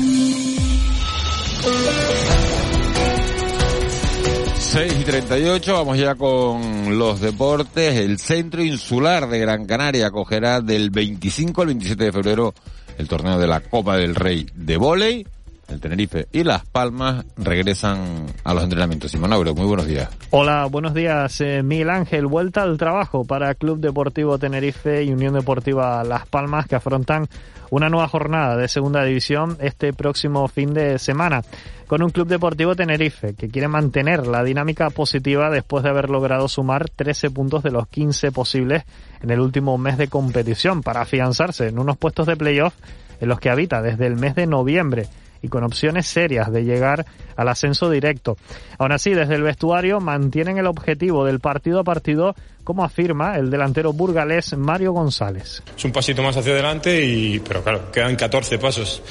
6 4.71 5.01
y 5.01 5.05
38, 5.05 5.75
vamos 5.75 5.99
ya 5.99 6.15
con 6.15 6.97
los 6.97 7.21
deportes. 7.21 7.99
El 7.99 8.21
Centro 8.21 8.63
Insular 8.63 9.29
de 9.29 9.41
Gran 9.41 9.67
Canaria 9.67 10.07
acogerá 10.07 10.61
del 10.61 10.91
25 10.91 11.63
al 11.63 11.67
27 11.67 12.05
de 12.05 12.13
febrero 12.13 12.55
el 12.97 13.09
torneo 13.09 13.37
de 13.37 13.49
la 13.49 13.63
Copa 13.63 13.97
del 13.97 14.15
Rey 14.15 14.47
de 14.55 14.77
Voley. 14.77 15.27
El 15.67 15.81
Tenerife 15.81 16.29
y 16.31 16.45
Las 16.45 16.65
Palmas 16.67 17.25
regresan 17.37 18.27
a 18.45 18.55
los 18.55 18.63
entrenamientos. 18.63 19.11
Simón 19.11 19.33
Auro, 19.33 19.57
muy 19.57 19.67
buenos 19.67 19.89
días. 19.89 20.09
Hola, 20.31 20.67
buenos 20.67 20.95
días. 20.95 21.41
Eh, 21.41 21.65
Miguel 21.65 21.91
Ángel, 21.91 22.27
vuelta 22.27 22.63
al 22.63 22.79
trabajo 22.79 23.25
para 23.25 23.57
Club 23.57 23.81
Deportivo 23.81 24.39
Tenerife 24.39 25.03
y 25.03 25.13
Unión 25.13 25.35
Deportiva 25.35 26.05
Las 26.05 26.29
Palmas 26.29 26.69
que 26.69 26.77
afrontan 26.77 27.27
una 27.71 27.89
nueva 27.89 28.09
jornada 28.09 28.57
de 28.57 28.69
segunda 28.69 29.05
división 29.05 29.57
este 29.61 29.93
próximo 29.93 30.47
fin 30.49 30.75
de 30.75 30.99
semana 30.99 31.43
con 31.87 32.03
un 32.03 32.11
Club 32.11 32.29
Deportivo 32.29 32.77
Tenerife 32.77 33.35
que 33.35 33.49
quiere 33.49 33.69
mantener 33.69 34.27
la 34.27 34.45
dinámica 34.45 34.91
positiva 34.91 35.51
después 35.51 35.83
de 35.83 35.91
haber 35.91 36.11
logrado 36.11 36.49
sumar 36.49 36.89
13 36.89 37.31
puntos 37.31 37.63
de 37.63 37.71
los 37.71 37.89
15 37.89 38.33
posibles 38.33 38.85
en 39.23 39.31
el 39.31 39.41
último 39.41 39.79
mes 39.79 39.99
de 39.99 40.09
competición 40.09 40.83
para 40.83 41.03
afianzarse 41.03 41.69
en 41.69 41.79
unos 41.79 41.97
puestos 41.97 42.27
de 42.27 42.37
playoff 42.37 42.75
en 43.21 43.29
los 43.29 43.41
que 43.41 43.51
habita 43.51 43.83
desde 43.83 44.07
el 44.07 44.17
mes 44.17 44.35
de 44.35 44.47
noviembre 44.47 45.09
y 45.43 45.49
con 45.49 45.65
opciones 45.65 46.07
serias 46.07 46.53
de 46.53 46.65
llegar 46.65 47.07
al 47.37 47.49
ascenso 47.49 47.91
directo. 47.91 48.37
Aún 48.79 48.93
así, 48.93 49.11
desde 49.11 49.35
el 49.35 49.43
vestuario 49.43 50.01
mantienen 50.01 50.59
el 50.59 50.67
objetivo 50.67 51.25
del 51.25 51.41
partido 51.41 51.81
a 51.81 51.85
partido, 51.85 52.35
como 52.65 52.85
afirma 52.85 53.37
el 53.37 53.51
delantero 53.51 53.93
burgalés 53.93 54.57
Mario 54.57 54.93
González. 54.93 55.63
Es 55.77 55.85
un 55.85 55.93
pasito 55.93 56.23
más 56.23 56.37
hacia 56.37 56.53
adelante, 56.53 57.05
y, 57.05 57.41
pero 57.41 57.63
claro, 57.63 57.91
quedan 57.91 58.17
14 58.17 58.59
pasos. 58.59 59.03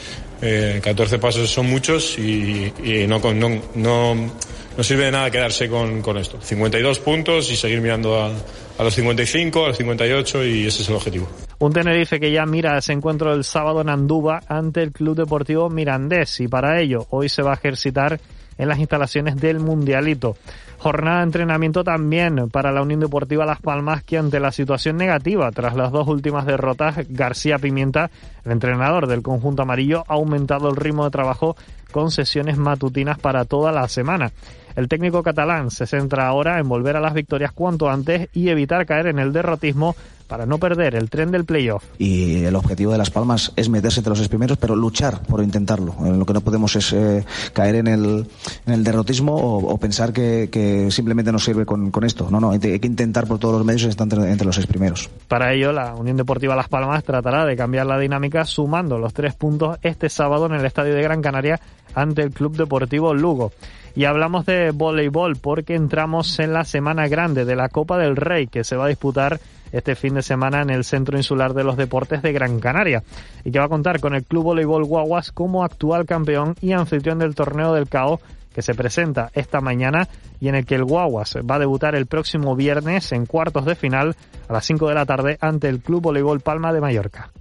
Eh, 0.41 0.79
14 0.81 1.19
pasos 1.19 1.49
son 1.49 1.69
muchos 1.69 2.17
y, 2.17 2.71
y 2.83 3.07
no, 3.07 3.19
no, 3.33 3.61
no, 3.75 4.15
no 4.15 4.83
sirve 4.83 5.05
de 5.05 5.11
nada 5.11 5.29
quedarse 5.29 5.67
con, 5.67 6.01
con 6.01 6.17
esto. 6.17 6.39
52 6.41 6.99
puntos 6.99 7.51
y 7.51 7.57
seguir 7.57 7.81
mirando 7.81 8.21
a, 8.21 8.31
a 8.77 8.83
los 8.83 8.93
55, 8.93 9.65
a 9.65 9.67
los 9.69 9.77
58 9.77 10.45
y 10.45 10.67
ese 10.67 10.83
es 10.83 10.89
el 10.89 10.95
objetivo. 10.95 11.27
Un 11.61 11.73
Tenerife 11.73 12.21
que 12.21 12.31
ya 12.31 12.45
mira 12.45 12.77
ese 12.77 12.93
encuentro 12.93 13.33
el 13.33 13.43
sábado 13.43 13.81
en 13.81 13.89
Andúba 13.89 14.39
ante 14.47 14.81
el 14.81 14.93
Club 14.93 15.17
Deportivo 15.17 15.69
Mirandés 15.69 16.39
y 16.39 16.47
para 16.47 16.79
ello 16.79 17.05
hoy 17.09 17.27
se 17.27 17.41
va 17.41 17.51
a 17.51 17.55
ejercitar 17.55 18.17
en 18.57 18.69
las 18.69 18.79
instalaciones 18.79 19.35
del 19.35 19.59
Mundialito. 19.59 20.37
Jornada 20.77 21.17
de 21.17 21.23
entrenamiento 21.23 21.83
también 21.83 22.49
para 22.49 22.71
la 22.71 22.81
Unión 22.81 23.01
Deportiva 23.01 23.45
Las 23.45 23.59
Palmas 23.59 24.05
que 24.05 24.17
ante 24.17 24.39
la 24.39 24.53
situación 24.53 24.95
negativa 24.95 25.51
tras 25.51 25.75
las 25.75 25.91
dos 25.91 26.07
últimas 26.07 26.45
derrotas, 26.45 26.95
García 27.09 27.57
Pimienta, 27.57 28.09
el 28.45 28.53
entrenador 28.53 29.07
del 29.07 29.21
conjunto 29.21 29.63
amarillo, 29.63 30.05
ha 30.07 30.13
aumentado 30.13 30.69
el 30.69 30.77
ritmo 30.77 31.03
de 31.03 31.11
trabajo 31.11 31.57
con 31.91 32.09
sesiones 32.09 32.57
matutinas 32.57 33.19
para 33.19 33.43
toda 33.43 33.73
la 33.73 33.89
semana. 33.89 34.31
El 34.75 34.87
técnico 34.87 35.23
catalán 35.23 35.71
se 35.71 35.87
centra 35.87 36.27
ahora 36.27 36.59
en 36.59 36.69
volver 36.69 36.95
a 36.95 37.01
las 37.01 37.13
victorias 37.13 37.51
cuanto 37.51 37.89
antes 37.89 38.29
y 38.33 38.49
evitar 38.49 38.85
caer 38.85 39.07
en 39.07 39.19
el 39.19 39.33
derrotismo 39.33 39.95
para 40.29 40.45
no 40.45 40.59
perder 40.59 40.95
el 40.95 41.09
tren 41.09 41.31
del 41.31 41.43
playoff. 41.43 41.83
Y 41.97 42.43
el 42.43 42.55
objetivo 42.55 42.91
de 42.91 42.99
Las 42.99 43.09
Palmas 43.09 43.51
es 43.55 43.67
meterse 43.67 43.99
entre 43.99 44.11
los 44.11 44.19
seis 44.19 44.29
primeros, 44.29 44.57
pero 44.59 44.75
luchar 44.75 45.23
por 45.23 45.43
intentarlo. 45.43 45.95
Eh, 46.05 46.15
lo 46.15 46.25
que 46.25 46.33
no 46.33 46.41
podemos 46.41 46.75
es 46.75 46.93
eh, 46.93 47.25
caer 47.51 47.75
en 47.75 47.87
el, 47.87 48.27
en 48.67 48.73
el 48.73 48.83
derrotismo 48.83 49.35
o, 49.35 49.73
o 49.73 49.77
pensar 49.77 50.13
que, 50.13 50.49
que, 50.51 50.91
simplemente 50.91 51.31
nos 51.31 51.43
sirve 51.43 51.65
con, 51.65 51.89
con, 51.89 52.03
esto. 52.03 52.29
No, 52.29 52.39
no, 52.39 52.51
hay 52.51 52.59
que 52.59 52.87
intentar 52.87 53.25
por 53.25 53.39
todos 53.39 53.55
los 53.55 53.65
medios 53.65 53.83
estar 53.83 54.05
entre, 54.05 54.31
entre 54.31 54.45
los 54.45 54.55
seis 54.55 54.67
primeros. 54.67 55.09
Para 55.27 55.51
ello, 55.51 55.71
la 55.71 55.95
Unión 55.95 56.15
Deportiva 56.15 56.55
Las 56.55 56.69
Palmas 56.69 57.03
tratará 57.03 57.45
de 57.45 57.57
cambiar 57.57 57.87
la 57.87 57.97
dinámica 57.97 58.45
sumando 58.45 58.99
los 58.99 59.13
tres 59.13 59.33
puntos 59.33 59.79
este 59.81 60.09
sábado 60.09 60.45
en 60.45 60.53
el 60.53 60.65
Estadio 60.65 60.93
de 60.93 61.01
Gran 61.01 61.23
Canaria 61.23 61.59
ante 61.95 62.21
el 62.21 62.31
Club 62.31 62.55
Deportivo 62.55 63.15
Lugo. 63.15 63.51
Y 63.99 64.05
hablamos 64.05 64.45
de 64.45 64.71
voleibol 64.71 65.35
porque 65.35 65.75
entramos 65.75 66.39
en 66.39 66.53
la 66.53 66.63
semana 66.63 67.09
grande 67.09 67.43
de 67.43 67.57
la 67.57 67.67
Copa 67.67 67.97
del 67.97 68.15
Rey 68.15 68.47
que 68.47 68.63
se 68.63 68.77
va 68.77 68.85
a 68.85 68.87
disputar 68.87 69.41
este 69.73 69.93
fin 69.95 70.13
de 70.13 70.21
semana 70.21 70.61
en 70.61 70.69
el 70.69 70.85
Centro 70.85 71.17
Insular 71.17 71.53
de 71.53 71.65
los 71.65 71.75
Deportes 71.75 72.21
de 72.21 72.31
Gran 72.31 72.61
Canaria 72.61 73.03
y 73.43 73.51
que 73.51 73.59
va 73.59 73.65
a 73.65 73.67
contar 73.67 73.99
con 73.99 74.15
el 74.15 74.23
Club 74.23 74.45
Voleibol 74.45 74.85
Guaguas 74.85 75.33
como 75.33 75.65
actual 75.65 76.05
campeón 76.05 76.55
y 76.61 76.71
anfitrión 76.71 77.19
del 77.19 77.35
torneo 77.35 77.73
del 77.73 77.89
CAO 77.89 78.21
que 78.53 78.61
se 78.61 78.73
presenta 78.73 79.31
esta 79.33 79.59
mañana 79.59 80.07
y 80.39 80.47
en 80.47 80.55
el 80.55 80.65
que 80.65 80.75
el 80.75 80.85
Guaguas 80.85 81.35
va 81.39 81.55
a 81.55 81.59
debutar 81.59 81.93
el 81.93 82.05
próximo 82.05 82.55
viernes 82.55 83.11
en 83.11 83.25
cuartos 83.25 83.65
de 83.65 83.75
final 83.75 84.15
a 84.47 84.53
las 84.53 84.63
5 84.63 84.87
de 84.87 84.95
la 84.95 85.05
tarde 85.05 85.37
ante 85.41 85.67
el 85.67 85.81
Club 85.81 86.03
Voleibol 86.03 86.39
Palma 86.39 86.71
de 86.71 86.79
Mallorca. 86.79 87.31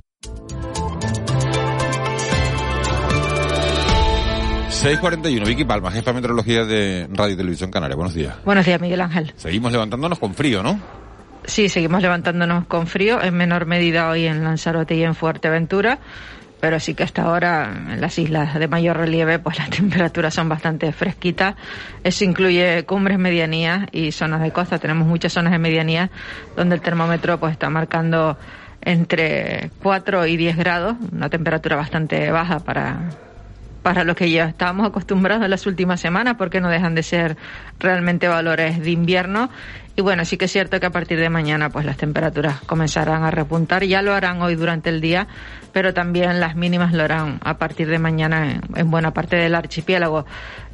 641, 4.78 5.44
Vicky 5.44 5.64
Palma, 5.64 5.90
jefa 5.90 6.12
de 6.12 6.14
meteorología 6.14 6.64
de 6.64 7.08
Radio 7.12 7.34
y 7.34 7.36
Televisión 7.36 7.68
Canaria. 7.72 7.96
Buenos 7.96 8.14
días. 8.14 8.36
Buenos 8.44 8.64
días, 8.64 8.80
Miguel 8.80 9.00
Ángel. 9.00 9.32
Seguimos 9.36 9.72
levantándonos 9.72 10.20
con 10.20 10.34
frío, 10.34 10.62
¿no? 10.62 10.80
Sí, 11.44 11.68
seguimos 11.68 12.00
levantándonos 12.00 12.64
con 12.68 12.86
frío, 12.86 13.20
en 13.20 13.34
menor 13.34 13.66
medida 13.66 14.08
hoy 14.08 14.26
en 14.26 14.44
Lanzarote 14.44 14.94
y 14.94 15.02
en 15.02 15.16
Fuerteventura, 15.16 15.98
pero 16.60 16.78
sí 16.78 16.94
que 16.94 17.02
hasta 17.02 17.22
ahora 17.22 17.72
en 17.90 18.00
las 18.00 18.20
islas 18.20 18.54
de 18.54 18.68
mayor 18.68 18.98
relieve 18.98 19.40
pues 19.40 19.58
las 19.58 19.68
temperaturas 19.76 20.32
son 20.32 20.48
bastante 20.48 20.92
fresquitas. 20.92 21.56
Eso 22.04 22.24
incluye 22.24 22.84
cumbres 22.84 23.18
medianías 23.18 23.88
y 23.90 24.12
zonas 24.12 24.40
de 24.42 24.52
costa. 24.52 24.78
Tenemos 24.78 25.08
muchas 25.08 25.32
zonas 25.32 25.50
de 25.50 25.58
medianía 25.58 26.08
donde 26.56 26.76
el 26.76 26.82
termómetro 26.82 27.40
pues 27.40 27.50
está 27.50 27.68
marcando 27.68 28.38
entre 28.80 29.72
4 29.82 30.26
y 30.26 30.36
10 30.36 30.56
grados, 30.56 30.96
una 31.10 31.28
temperatura 31.28 31.74
bastante 31.74 32.30
baja 32.30 32.60
para 32.60 33.10
para 33.82 34.04
lo 34.04 34.14
que 34.14 34.30
ya 34.30 34.44
estábamos 34.44 34.86
acostumbrados 34.86 35.44
en 35.44 35.50
las 35.50 35.66
últimas 35.66 36.00
semanas, 36.00 36.34
porque 36.36 36.60
no 36.60 36.68
dejan 36.68 36.94
de 36.94 37.02
ser 37.02 37.36
realmente 37.78 38.28
valores 38.28 38.80
de 38.80 38.90
invierno. 38.90 39.50
Y 39.98 40.00
bueno, 40.00 40.24
sí 40.24 40.36
que 40.36 40.44
es 40.44 40.52
cierto 40.52 40.78
que 40.78 40.86
a 40.86 40.90
partir 40.90 41.18
de 41.18 41.28
mañana 41.28 41.70
pues 41.70 41.84
las 41.84 41.96
temperaturas 41.96 42.60
comenzarán 42.60 43.24
a 43.24 43.32
repuntar, 43.32 43.82
ya 43.82 44.00
lo 44.00 44.14
harán 44.14 44.40
hoy 44.40 44.54
durante 44.54 44.90
el 44.90 45.00
día, 45.00 45.26
pero 45.72 45.92
también 45.92 46.38
las 46.38 46.54
mínimas 46.54 46.92
lo 46.92 47.02
harán 47.02 47.40
a 47.42 47.58
partir 47.58 47.88
de 47.88 47.98
mañana 47.98 48.48
en, 48.48 48.60
en 48.76 48.92
buena 48.92 49.12
parte 49.12 49.34
del 49.34 49.56
archipiélago. 49.56 50.24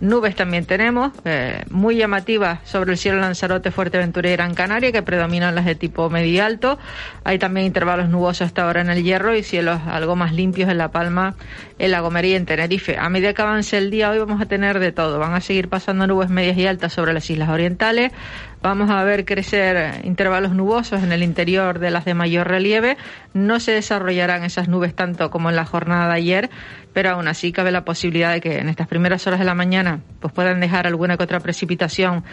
Nubes 0.01 0.37
también 0.37 0.67
tenemos, 0.67 1.13
eh, 1.25 1.65
muy 1.71 1.97
llamativas 1.97 2.59
sobre 2.65 2.93
el 2.93 2.99
cielo 2.99 3.19
Lanzarote, 3.19 3.71
Fuerteventura 3.71 4.29
y 4.29 4.33
Gran 4.33 4.55
Canaria, 4.55 4.93
que 4.93 5.03
predominan 5.03 5.55
las 5.55 5.65
de 5.65 5.75
tipo 5.75 6.11
medio 6.11 6.45
alto. 6.45 6.79
Hay 7.25 7.39
también 7.39 7.65
intervalos 7.65 8.11
nubosos 8.11 8.49
hasta 8.49 8.65
ahora 8.65 8.83
en 8.83 8.91
el 8.91 9.03
Hierro 9.03 9.35
y 9.35 9.43
cielos 9.43 9.81
algo 9.87 10.17
más 10.17 10.35
limpios 10.35 10.69
en 10.69 10.77
La 10.77 10.91
Palma, 10.91 11.35
en 11.79 11.93
La 11.93 12.01
Gomería 12.01 12.33
y 12.33 12.37
en 12.37 12.45
Tenerife. 12.45 12.99
A 12.99 13.09
medida 13.09 13.33
que 13.33 13.41
avance 13.41 13.79
el 13.79 13.91
día, 13.91 14.11
hoy 14.11 14.19
vamos 14.19 14.43
a 14.43 14.45
tener 14.45 14.81
de 14.81 14.93
todo. 14.93 15.19
Van 15.19 15.33
a 15.33 15.41
seguir 15.41 15.71
pasando 15.71 16.07
nubes 16.07 16.29
medias 16.29 16.59
y 16.59 16.67
altas 16.67 16.93
sobre 16.93 17.15
las 17.15 17.31
islas 17.31 17.49
orientales. 17.49 18.13
Vamos 18.61 18.91
a 18.91 19.05
ver 19.05 19.14
crecer 19.23 20.01
intervalos 20.05 20.53
nubosos 20.53 21.03
en 21.03 21.13
el 21.13 21.23
interior 21.23 21.79
de 21.79 21.93
las 21.93 22.05
de 22.05 22.15
mayor 22.15 22.49
relieve. 22.49 22.97
No 23.33 23.61
se 23.61 23.73
desarrollarán 23.73 24.43
esas 24.43 24.69
nubes 24.69 24.95
tanto 24.95 25.31
como 25.31 25.51
en 25.51 25.57
la 25.57 25.65
jornada 25.65 26.09
de 26.09 26.15
ayer, 26.15 26.51
pero 26.93 27.11
aún 27.11 27.29
así 27.29 27.53
cabe 27.53 27.71
la 27.71 27.85
posibilidad 27.85 28.33
de 28.33 28.41
que 28.41 28.59
en 28.59 28.69
estas 28.69 28.89
primeras 28.89 29.27
horas 29.27 29.39
de 29.39 29.45
la 29.45 29.55
mañana 29.55 30.01
pues 30.21 30.33
puedan 30.33 30.59
dejar 30.59 30.87
alguna 30.87 31.17
que 31.17 31.25
otra 31.25 31.41
precipitación 31.41 32.25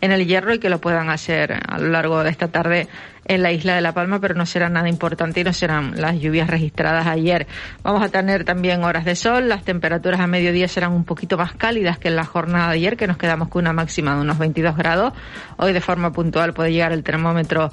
en 0.00 0.12
el 0.12 0.26
hierro 0.26 0.54
y 0.54 0.58
que 0.58 0.70
lo 0.70 0.80
puedan 0.80 1.10
hacer 1.10 1.60
a 1.68 1.78
lo 1.78 1.88
largo 1.88 2.22
de 2.22 2.30
esta 2.30 2.48
tarde 2.48 2.88
en 3.30 3.44
la 3.44 3.52
isla 3.52 3.76
de 3.76 3.80
La 3.80 3.92
Palma, 3.92 4.18
pero 4.18 4.34
no 4.34 4.44
será 4.44 4.68
nada 4.68 4.88
importante 4.88 5.40
y 5.40 5.44
no 5.44 5.52
serán 5.52 5.92
las 5.94 6.18
lluvias 6.18 6.50
registradas 6.50 7.06
ayer. 7.06 7.46
Vamos 7.84 8.02
a 8.02 8.08
tener 8.08 8.44
también 8.44 8.82
horas 8.82 9.04
de 9.04 9.14
sol, 9.14 9.48
las 9.48 9.62
temperaturas 9.62 10.18
a 10.18 10.26
mediodía 10.26 10.66
serán 10.66 10.90
un 10.90 11.04
poquito 11.04 11.38
más 11.38 11.52
cálidas 11.52 11.96
que 11.96 12.08
en 12.08 12.16
la 12.16 12.24
jornada 12.24 12.70
de 12.70 12.74
ayer, 12.74 12.96
que 12.96 13.06
nos 13.06 13.18
quedamos 13.18 13.48
con 13.48 13.62
una 13.62 13.72
máxima 13.72 14.16
de 14.16 14.22
unos 14.22 14.36
22 14.36 14.76
grados. 14.76 15.12
Hoy 15.58 15.72
de 15.72 15.80
forma 15.80 16.12
puntual 16.12 16.52
puede 16.54 16.72
llegar 16.72 16.90
el 16.90 17.04
termómetro 17.04 17.70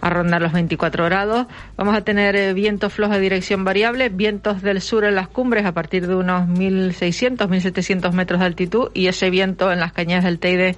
a 0.00 0.10
rondar 0.10 0.42
los 0.42 0.52
24 0.52 1.04
grados. 1.04 1.46
Vamos 1.76 1.96
a 1.96 2.02
tener 2.02 2.36
eh, 2.36 2.52
vientos 2.52 2.92
flojos 2.92 3.16
de 3.16 3.22
dirección 3.22 3.64
variable, 3.64 4.08
vientos 4.08 4.62
del 4.62 4.80
sur 4.80 5.04
en 5.04 5.14
las 5.14 5.28
cumbres 5.28 5.66
a 5.66 5.72
partir 5.72 6.06
de 6.06 6.14
unos 6.14 6.48
1.600, 6.48 7.48
1.700 7.48 8.12
metros 8.12 8.40
de 8.40 8.46
altitud 8.46 8.90
y 8.94 9.06
ese 9.06 9.30
viento 9.30 9.72
en 9.72 9.80
las 9.80 9.92
cañadas 9.92 10.24
del 10.24 10.38
Teide 10.38 10.76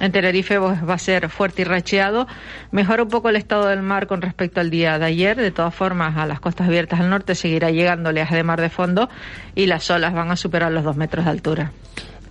en 0.00 0.10
Tenerife 0.10 0.58
pues, 0.58 0.88
va 0.88 0.94
a 0.94 0.98
ser 0.98 1.28
fuerte 1.28 1.62
y 1.62 1.64
racheado. 1.64 2.26
Mejora 2.70 3.02
un 3.02 3.08
poco 3.08 3.28
el 3.28 3.36
estado 3.36 3.66
del 3.66 3.82
mar 3.82 4.06
con 4.06 4.22
respecto 4.22 4.60
al 4.60 4.70
día 4.70 4.98
de 4.98 5.04
ayer. 5.04 5.36
De 5.36 5.50
todas 5.50 5.74
formas, 5.74 6.16
a 6.16 6.26
las 6.26 6.40
costas 6.40 6.68
abiertas 6.68 7.00
al 7.00 7.10
norte 7.10 7.34
seguirá 7.34 7.70
llegando 7.70 8.10
oleaje 8.10 8.36
de 8.36 8.42
mar 8.42 8.60
de 8.60 8.70
fondo 8.70 9.08
y 9.54 9.66
las 9.66 9.90
olas 9.90 10.14
van 10.14 10.30
a 10.30 10.36
superar 10.36 10.72
los 10.72 10.84
dos 10.84 10.96
metros 10.96 11.24
de 11.24 11.30
altura. 11.30 11.72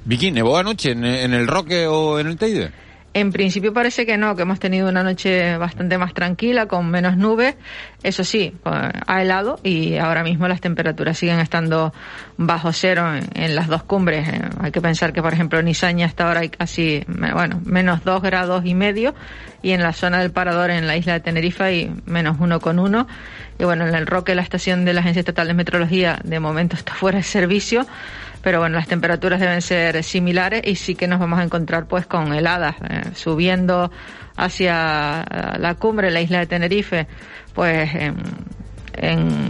Vicky, 0.03 0.31
¿nevó 0.31 0.57
anoche 0.57 0.91
en 0.91 1.03
el 1.05 1.47
Roque 1.47 1.85
o 1.85 2.19
en 2.19 2.27
el 2.27 2.37
Teide? 2.37 2.71
En 3.13 3.33
principio 3.33 3.73
parece 3.73 4.05
que 4.05 4.15
no, 4.15 4.37
que 4.37 4.43
hemos 4.43 4.59
tenido 4.59 4.87
una 4.87 5.03
noche 5.03 5.57
bastante 5.57 5.97
más 5.97 6.13
tranquila, 6.13 6.67
con 6.67 6.89
menos 6.89 7.17
nubes. 7.17 7.55
Eso 8.03 8.23
sí, 8.23 8.55
pues, 8.63 8.75
ha 9.05 9.21
helado 9.21 9.59
y 9.63 9.97
ahora 9.97 10.23
mismo 10.23 10.47
las 10.47 10.61
temperaturas 10.61 11.17
siguen 11.17 11.39
estando 11.39 11.93
bajo 12.37 12.71
cero 12.71 13.11
en, 13.33 13.55
las 13.55 13.67
dos 13.67 13.83
cumbres. 13.83 14.29
Eh, 14.29 14.41
hay 14.61 14.71
que 14.71 14.79
pensar 14.79 15.11
que, 15.11 15.21
por 15.21 15.33
ejemplo, 15.33 15.59
en 15.59 15.67
Izaña 15.67 16.05
hasta 16.05 16.25
ahora 16.25 16.39
hay 16.39 16.49
casi, 16.49 17.03
bueno, 17.07 17.59
menos 17.65 18.03
dos 18.05 18.21
grados 18.21 18.65
y 18.65 18.75
medio 18.75 19.13
y 19.61 19.71
en 19.71 19.81
la 19.81 19.91
zona 19.91 20.19
del 20.19 20.31
Parador, 20.31 20.71
en 20.71 20.87
la 20.87 20.95
isla 20.95 21.13
de 21.13 21.19
Tenerife, 21.19 21.63
hay 21.63 21.95
menos 22.05 22.37
uno 22.39 22.61
con 22.61 22.79
uno. 22.79 23.07
Y 23.59 23.65
bueno, 23.65 23.85
en 23.85 23.93
el 23.93 24.07
Roque, 24.07 24.35
la 24.35 24.41
estación 24.41 24.85
de 24.85 24.93
la 24.93 25.01
Agencia 25.01 25.19
Estatal 25.19 25.47
de 25.47 25.53
Meteorología, 25.53 26.19
de 26.23 26.39
momento 26.39 26.75
está 26.77 26.93
fuera 26.93 27.17
de 27.17 27.23
servicio 27.23 27.85
pero 28.41 28.59
bueno, 28.59 28.77
las 28.77 28.87
temperaturas 28.87 29.39
deben 29.39 29.61
ser 29.61 30.03
similares 30.03 30.61
y 30.65 30.75
sí 30.75 30.95
que 30.95 31.07
nos 31.07 31.19
vamos 31.19 31.39
a 31.39 31.43
encontrar 31.43 31.87
pues 31.87 32.05
con 32.05 32.33
heladas, 32.33 32.75
eh, 32.89 33.01
subiendo 33.13 33.91
hacia 34.35 35.25
la 35.59 35.75
cumbre, 35.75 36.09
la 36.09 36.21
isla 36.21 36.39
de 36.39 36.47
Tenerife, 36.47 37.07
pues 37.53 37.93
en, 37.93 38.15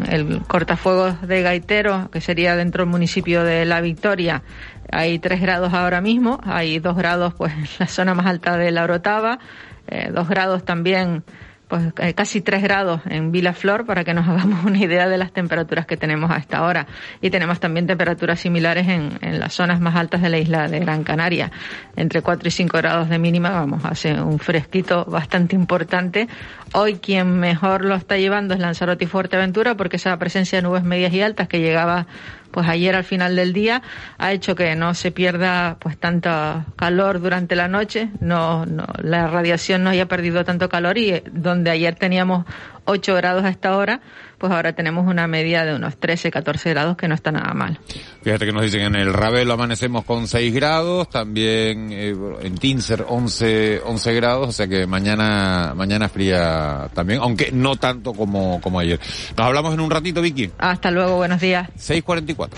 el 0.09 0.41
cortafuegos 0.47 1.21
de 1.27 1.41
Gaitero, 1.41 2.09
que 2.11 2.21
sería 2.21 2.55
dentro 2.55 2.83
del 2.83 2.91
municipio 2.91 3.43
de 3.43 3.65
La 3.65 3.81
Victoria, 3.81 4.43
hay 4.91 5.19
tres 5.19 5.41
grados 5.41 5.73
ahora 5.73 6.01
mismo, 6.01 6.39
hay 6.43 6.79
dos 6.79 6.97
grados 6.97 7.33
pues 7.33 7.53
en 7.53 7.65
la 7.79 7.87
zona 7.87 8.13
más 8.13 8.25
alta 8.25 8.57
de 8.57 8.71
la 8.71 8.83
Orotava, 8.83 9.39
eh, 9.87 10.09
dos 10.13 10.27
grados 10.27 10.65
también 10.65 11.23
pues 11.71 11.93
eh, 11.99 12.13
casi 12.13 12.41
3 12.41 12.61
grados 12.61 12.99
en 13.05 13.31
Vila 13.31 13.53
Flor 13.53 13.85
para 13.85 14.03
que 14.03 14.13
nos 14.13 14.27
hagamos 14.29 14.65
una 14.65 14.77
idea 14.77 15.07
de 15.07 15.17
las 15.17 15.31
temperaturas 15.31 15.85
que 15.85 15.95
tenemos 15.95 16.29
a 16.29 16.35
esta 16.35 16.63
hora. 16.63 16.85
Y 17.21 17.29
tenemos 17.29 17.61
también 17.61 17.87
temperaturas 17.87 18.41
similares 18.41 18.89
en, 18.89 19.17
en 19.21 19.39
las 19.39 19.53
zonas 19.53 19.79
más 19.79 19.95
altas 19.95 20.21
de 20.21 20.27
la 20.27 20.37
isla 20.37 20.67
de 20.67 20.79
Gran 20.81 21.05
Canaria. 21.05 21.49
Entre 21.95 22.21
4 22.21 22.45
y 22.45 22.51
5 22.51 22.77
grados 22.77 23.07
de 23.07 23.17
mínima, 23.19 23.51
vamos, 23.51 23.85
hace 23.85 24.21
un 24.21 24.37
fresquito 24.37 25.05
bastante 25.05 25.55
importante. 25.55 26.27
Hoy 26.73 26.95
quien 26.95 27.39
mejor 27.39 27.85
lo 27.85 27.95
está 27.95 28.17
llevando 28.17 28.53
es 28.53 28.59
Lanzarote 28.59 29.05
y 29.05 29.07
Fuerteventura 29.07 29.75
porque 29.75 29.95
esa 29.95 30.17
presencia 30.17 30.57
de 30.57 30.63
nubes 30.63 30.83
medias 30.83 31.13
y 31.13 31.21
altas 31.21 31.47
que 31.47 31.61
llegaba 31.61 32.05
pues 32.51 32.67
ayer 32.67 32.95
al 32.95 33.03
final 33.03 33.35
del 33.35 33.53
día 33.53 33.81
ha 34.17 34.31
hecho 34.31 34.55
que 34.55 34.75
no 34.75 34.93
se 34.93 35.11
pierda 35.11 35.77
pues 35.79 35.97
tanto 35.97 36.29
calor 36.75 37.21
durante 37.21 37.55
la 37.55 37.67
noche, 37.67 38.09
no, 38.19 38.65
no 38.65 38.85
la 39.01 39.27
radiación 39.27 39.83
no 39.83 39.89
haya 39.89 40.07
perdido 40.07 40.43
tanto 40.45 40.69
calor 40.69 40.97
y 40.97 41.23
donde 41.31 41.71
ayer 41.71 41.95
teníamos 41.95 42.45
8 42.85 43.15
grados 43.15 43.43
a 43.43 43.49
esta 43.49 43.75
hora, 43.77 44.01
pues 44.41 44.51
ahora 44.51 44.73
tenemos 44.73 45.05
una 45.05 45.27
media 45.27 45.63
de 45.65 45.75
unos 45.75 45.97
13, 45.97 46.31
14 46.31 46.71
grados 46.71 46.97
que 46.97 47.07
no 47.07 47.13
está 47.13 47.31
nada 47.31 47.53
mal. 47.53 47.79
Fíjate 48.23 48.47
que 48.47 48.51
nos 48.51 48.63
dicen 48.63 48.81
en 48.81 48.95
el 48.95 49.13
Ravelo 49.13 49.53
amanecemos 49.53 50.03
con 50.03 50.27
6 50.27 50.51
grados, 50.51 51.11
también 51.11 51.91
eh, 51.91 52.15
en 52.41 52.57
Tinser 52.57 53.05
11, 53.07 53.81
11 53.85 54.13
grados, 54.15 54.49
o 54.49 54.51
sea 54.51 54.67
que 54.67 54.87
mañana, 54.87 55.73
mañana 55.75 56.09
fría 56.09 56.89
también, 56.95 57.19
aunque 57.21 57.51
no 57.51 57.75
tanto 57.75 58.13
como, 58.13 58.59
como 58.61 58.79
ayer. 58.79 58.99
Nos 59.37 59.45
hablamos 59.45 59.75
en 59.75 59.79
un 59.79 59.91
ratito, 59.91 60.23
Vicky. 60.23 60.49
Hasta 60.57 60.89
luego, 60.89 61.17
buenos 61.17 61.39
días. 61.39 61.69
6.44. 61.77 62.49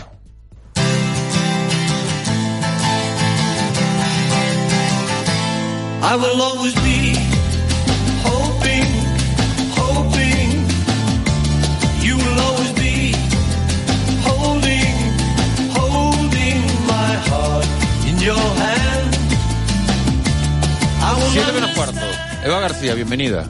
I 6.02 6.16
will 6.16 6.42
always 6.42 6.76
be 6.76 7.03
Eva 22.44 22.60
García, 22.60 22.94
bienvenida. 22.94 23.48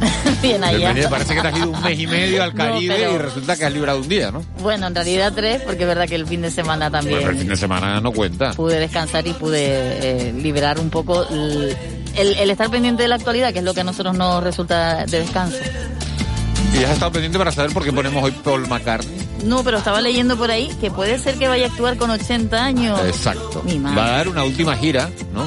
Bien 0.42 0.62
allá. 0.64 0.76
Bienvenida. 0.78 1.08
Parece 1.10 1.34
que 1.34 1.40
te 1.42 1.48
has 1.48 1.56
ido 1.56 1.70
un 1.70 1.82
mes 1.82 1.98
y 1.98 2.06
medio 2.06 2.42
al 2.42 2.50
No, 2.54 2.64
Caribe 2.64 2.94
pero- 2.96 3.14
y 3.14 3.18
resulta 3.18 3.56
que 3.56 3.64
has 3.66 3.72
librado 3.72 3.98
un 4.00 4.08
día, 4.08 4.30
¿no? 4.30 4.42
Bueno, 4.60 4.86
en 4.86 4.94
realidad 4.94 5.32
tres, 5.34 5.62
porque 5.62 5.82
es 5.82 5.88
verdad 5.88 6.08
que 6.08 6.14
el 6.16 6.26
fin 6.26 6.42
de 6.42 6.50
semana 6.50 6.90
también 6.90 7.16
Bueno, 7.16 7.26
pero 7.26 7.32
el 7.32 7.38
fin 7.38 7.48
de 7.48 7.56
semana 7.56 8.00
no 8.00 8.12
cuenta. 8.12 8.52
pude 8.52 8.78
descansar 8.78 9.26
y 9.26 9.32
pude 9.34 9.58
eh, 9.60 10.32
liberar 10.32 10.78
un 10.80 10.90
poco 10.90 11.26
el, 11.28 11.76
el- 12.16 12.36
el 12.38 12.50
estar 12.50 12.70
pendiente 12.70 13.02
de 13.02 13.08
la 13.08 13.16
actualidad, 13.16 13.52
que 13.52 13.58
es 13.60 13.64
lo 13.64 13.74
que 13.74 13.80
a 13.80 13.84
nosotros 13.84 14.16
nos 14.16 14.42
resulta 14.42 15.04
de 15.06 15.20
descanso. 15.20 15.58
Y 16.74 16.84
has 16.84 16.92
estado 16.92 17.12
pendiente 17.12 17.36
para 17.38 17.52
saber 17.52 17.70
por 17.72 17.84
qué 17.84 17.92
ponemos 17.92 18.24
hoy 18.24 18.30
Paul 18.32 18.66
McCartney. 18.66 19.18
No, 19.44 19.62
pero 19.62 19.78
estaba 19.78 20.00
leyendo 20.00 20.36
por 20.38 20.50
ahí 20.50 20.68
que 20.80 20.90
puede 20.90 21.18
ser 21.18 21.34
que 21.36 21.48
vaya 21.48 21.66
a 21.66 21.68
actuar 21.68 21.96
con 21.98 22.10
80 22.10 22.64
años. 22.64 22.98
Exacto. 23.04 23.62
Mi 23.64 23.78
madre. 23.78 23.96
Va 23.96 24.06
a 24.06 24.10
dar 24.12 24.28
una 24.28 24.44
última 24.44 24.74
gira, 24.76 25.10
¿no? 25.34 25.46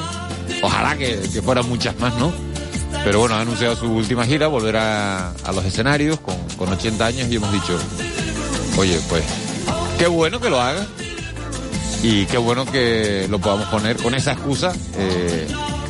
Ojalá 0.62 0.96
que, 0.96 1.18
que 1.32 1.42
fueran 1.42 1.68
muchas 1.68 1.98
más, 1.98 2.14
¿no? 2.16 2.32
Pero 3.04 3.20
bueno, 3.20 3.36
ha 3.36 3.40
anunciado 3.40 3.76
su 3.76 3.86
última 3.86 4.24
gira, 4.26 4.48
volverá 4.48 5.30
a 5.30 5.52
los 5.52 5.64
escenarios 5.64 6.18
con, 6.20 6.36
con 6.56 6.72
80 6.72 7.06
años 7.06 7.28
y 7.30 7.36
hemos 7.36 7.52
dicho, 7.52 7.78
oye, 8.78 8.98
pues, 9.08 9.24
qué 9.98 10.06
bueno 10.06 10.40
que 10.40 10.50
lo 10.50 10.60
haga 10.60 10.86
y 12.02 12.26
qué 12.26 12.38
bueno 12.38 12.64
que 12.66 13.26
lo 13.28 13.38
podamos 13.38 13.68
poner 13.68 13.96
con 13.96 14.14
esa 14.14 14.32
excusa 14.32 14.72
eh, 14.96 15.46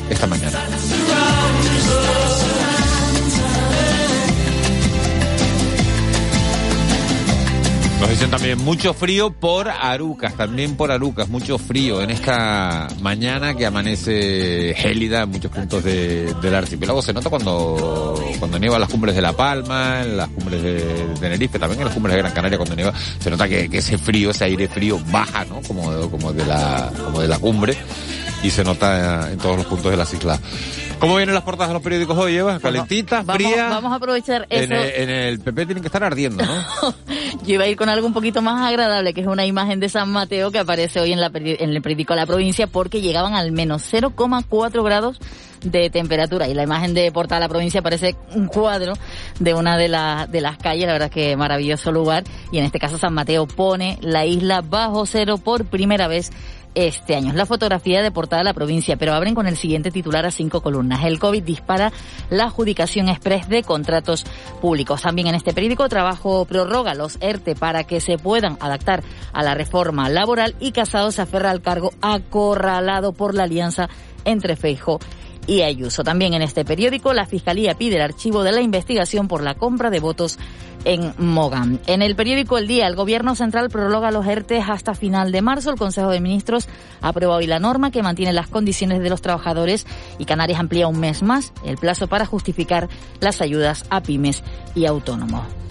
esta 0.09 0.27
mañana. 0.27 0.59
Nos 7.99 8.09
dicen 8.11 8.29
también 8.29 8.59
mucho 8.63 8.93
frío 8.93 9.31
por 9.31 9.67
Arucas, 9.69 10.35
también 10.35 10.75
por 10.77 10.91
Arucas, 10.91 11.29
mucho 11.29 11.57
frío 11.57 11.99
en 12.01 12.11
esta 12.11 12.87
mañana 13.01 13.55
que 13.55 13.65
amanece 13.65 14.75
gélida 14.77 15.23
en 15.23 15.29
muchos 15.31 15.49
puntos 15.51 15.83
de- 15.83 16.31
del 16.35 16.53
archipiélago. 16.55 17.01
Se 17.01 17.11
nota 17.11 17.29
cuando, 17.31 18.15
cuando 18.37 18.59
nieva 18.59 18.75
en 18.75 18.81
las 18.81 18.89
cumbres 18.91 19.15
de 19.15 19.21
La 19.23 19.33
Palma, 19.33 20.01
en 20.03 20.15
las 20.15 20.29
cumbres 20.29 20.61
de 20.61 20.79
Tenerife, 21.19 21.57
también 21.57 21.79
en 21.81 21.85
las 21.85 21.93
cumbres 21.95 22.15
de 22.15 22.21
Gran 22.21 22.33
Canaria 22.33 22.57
cuando 22.59 22.75
nieva. 22.75 22.93
Se 23.19 23.31
nota 23.31 23.47
que, 23.49 23.67
que 23.67 23.79
ese 23.79 23.97
frío, 23.97 24.29
ese 24.29 24.43
aire 24.45 24.67
frío 24.67 24.99
baja, 25.11 25.43
¿no? 25.45 25.61
Como, 25.63 25.91
de 26.33 26.45
la, 26.45 26.91
como 27.03 27.19
de 27.19 27.27
la 27.27 27.39
cumbre 27.39 27.75
y 28.43 28.51
se 28.51 28.63
nota 28.63 29.31
en 29.31 29.39
todos 29.39 29.57
los 29.57 29.65
puntos 29.65 29.89
de 29.89 29.97
las 29.97 30.13
islas. 30.13 30.39
¿Cómo 30.99 31.15
vienen 31.17 31.35
las 31.35 31.43
portadas 31.43 31.69
de 31.69 31.73
los 31.75 31.83
periódicos 31.83 32.17
hoy, 32.17 32.37
Eva? 32.37 32.59
¿Calentitas, 32.59 33.23
Vamos, 33.25 33.43
frías? 33.43 33.69
vamos 33.69 33.91
a 33.91 33.95
aprovechar 33.95 34.47
En 34.49 34.71
eso. 34.71 34.83
el, 34.83 34.89
en 35.03 35.09
el 35.09 35.39
PP 35.39 35.65
tienen 35.67 35.81
que 35.83 35.87
estar 35.87 36.03
ardiendo, 36.03 36.43
¿no? 36.43 36.53
Yo 37.43 37.53
iba 37.53 37.65
a 37.65 37.67
ir 37.67 37.77
con 37.77 37.87
algo 37.89 38.07
un 38.07 38.13
poquito 38.13 38.41
más 38.41 38.67
agradable, 38.67 39.13
que 39.13 39.21
es 39.21 39.27
una 39.27 39.45
imagen 39.45 39.79
de 39.79 39.89
San 39.89 40.11
Mateo 40.11 40.49
que 40.51 40.57
aparece 40.59 40.99
hoy 40.99 41.13
en, 41.13 41.21
la, 41.21 41.29
en 41.33 41.69
el 41.69 41.81
periódico 41.83 42.15
La 42.15 42.25
Provincia, 42.25 42.65
porque 42.65 43.01
llegaban 43.01 43.35
al 43.35 43.51
menos 43.51 43.83
0,4 43.93 44.83
grados 44.83 45.19
de 45.63 45.89
temperatura. 45.91 46.47
Y 46.47 46.55
la 46.55 46.63
imagen 46.63 46.93
de 46.95 47.11
portada 47.11 47.39
de 47.41 47.45
La 47.45 47.49
Provincia 47.49 47.81
parece 47.83 48.15
un 48.33 48.47
cuadro 48.47 48.93
de 49.39 49.53
una 49.53 49.77
de, 49.77 49.89
las 49.89 50.31
de 50.31 50.41
las 50.41 50.57
calles, 50.57 50.87
la 50.87 50.93
verdad 50.93 51.09
es 51.09 51.13
que 51.13 51.37
maravilloso 51.37 51.91
lugar. 51.91 52.23
Y 52.51 52.57
en 52.57 52.65
este 52.65 52.79
caso 52.79 52.97
San 52.97 53.13
Mateo 53.13 53.45
pone 53.47 53.99
la 54.01 54.25
isla 54.25 54.61
bajo 54.61 55.05
cero 55.05 55.37
por 55.37 55.65
primera 55.65 56.07
vez 56.07 56.31
este 56.75 57.15
año. 57.15 57.29
Es 57.29 57.35
la 57.35 57.45
fotografía 57.45 58.01
de 58.01 58.11
portada 58.11 58.41
de 58.41 58.45
la 58.45 58.53
provincia, 58.53 58.97
pero 58.97 59.13
abren 59.13 59.35
con 59.35 59.47
el 59.47 59.57
siguiente 59.57 59.91
titular 59.91 60.25
a 60.25 60.31
cinco 60.31 60.61
columnas. 60.61 61.03
El 61.03 61.19
COVID 61.19 61.43
dispara 61.43 61.91
la 62.29 62.45
adjudicación 62.45 63.09
express 63.09 63.49
de 63.49 63.63
contratos 63.63 64.25
públicos. 64.61 65.01
También 65.01 65.27
en 65.27 65.35
este 65.35 65.53
periódico 65.53 65.89
Trabajo 65.89 66.45
prorroga 66.45 66.93
los 66.93 67.17
ERTE 67.21 67.55
para 67.55 67.83
que 67.85 68.01
se 68.01 68.17
puedan 68.17 68.57
adaptar 68.59 69.03
a 69.33 69.43
la 69.43 69.55
reforma 69.55 70.09
laboral 70.09 70.55
y 70.59 70.71
Casado 70.71 71.11
se 71.11 71.21
aferra 71.21 71.51
al 71.51 71.61
cargo 71.61 71.91
acorralado 72.01 73.13
por 73.13 73.33
la 73.33 73.43
alianza 73.43 73.89
entre 74.25 74.55
Feijo 74.55 74.99
y 75.47 75.61
Ayuso. 75.61 76.03
También 76.03 76.33
en 76.33 76.43
este 76.43 76.65
periódico, 76.65 77.13
la 77.13 77.25
Fiscalía 77.25 77.73
pide 77.73 77.95
el 77.95 78.01
archivo 78.01 78.43
de 78.43 78.51
la 78.51 78.61
investigación 78.61 79.27
por 79.27 79.41
la 79.41 79.55
compra 79.55 79.89
de 79.89 79.99
votos 79.99 80.37
en 80.85 81.13
Mogán. 81.17 81.79
En 81.87 82.01
el 82.01 82.15
periódico 82.15 82.57
El 82.57 82.67
Día, 82.67 82.87
el 82.87 82.95
Gobierno 82.95 83.35
Central 83.35 83.69
prorroga 83.69 84.11
los 84.11 84.27
ERTE 84.27 84.59
hasta 84.59 84.93
final 84.93 85.31
de 85.31 85.41
marzo. 85.41 85.71
El 85.71 85.77
Consejo 85.77 86.09
de 86.09 86.19
Ministros 86.19 86.67
aprueba 87.01 87.35
hoy 87.35 87.47
la 87.47 87.59
norma 87.59 87.91
que 87.91 88.03
mantiene 88.03 88.33
las 88.33 88.47
condiciones 88.47 89.01
de 89.01 89.09
los 89.09 89.21
trabajadores 89.21 89.87
y 90.19 90.25
Canarias 90.25 90.59
amplía 90.59 90.87
un 90.87 90.99
mes 90.99 91.23
más 91.23 91.53
el 91.65 91.77
plazo 91.77 92.07
para 92.07 92.25
justificar 92.25 92.89
las 93.19 93.41
ayudas 93.41 93.85
a 93.89 94.01
pymes 94.01 94.43
y 94.75 94.85
autónomos. 94.85 95.66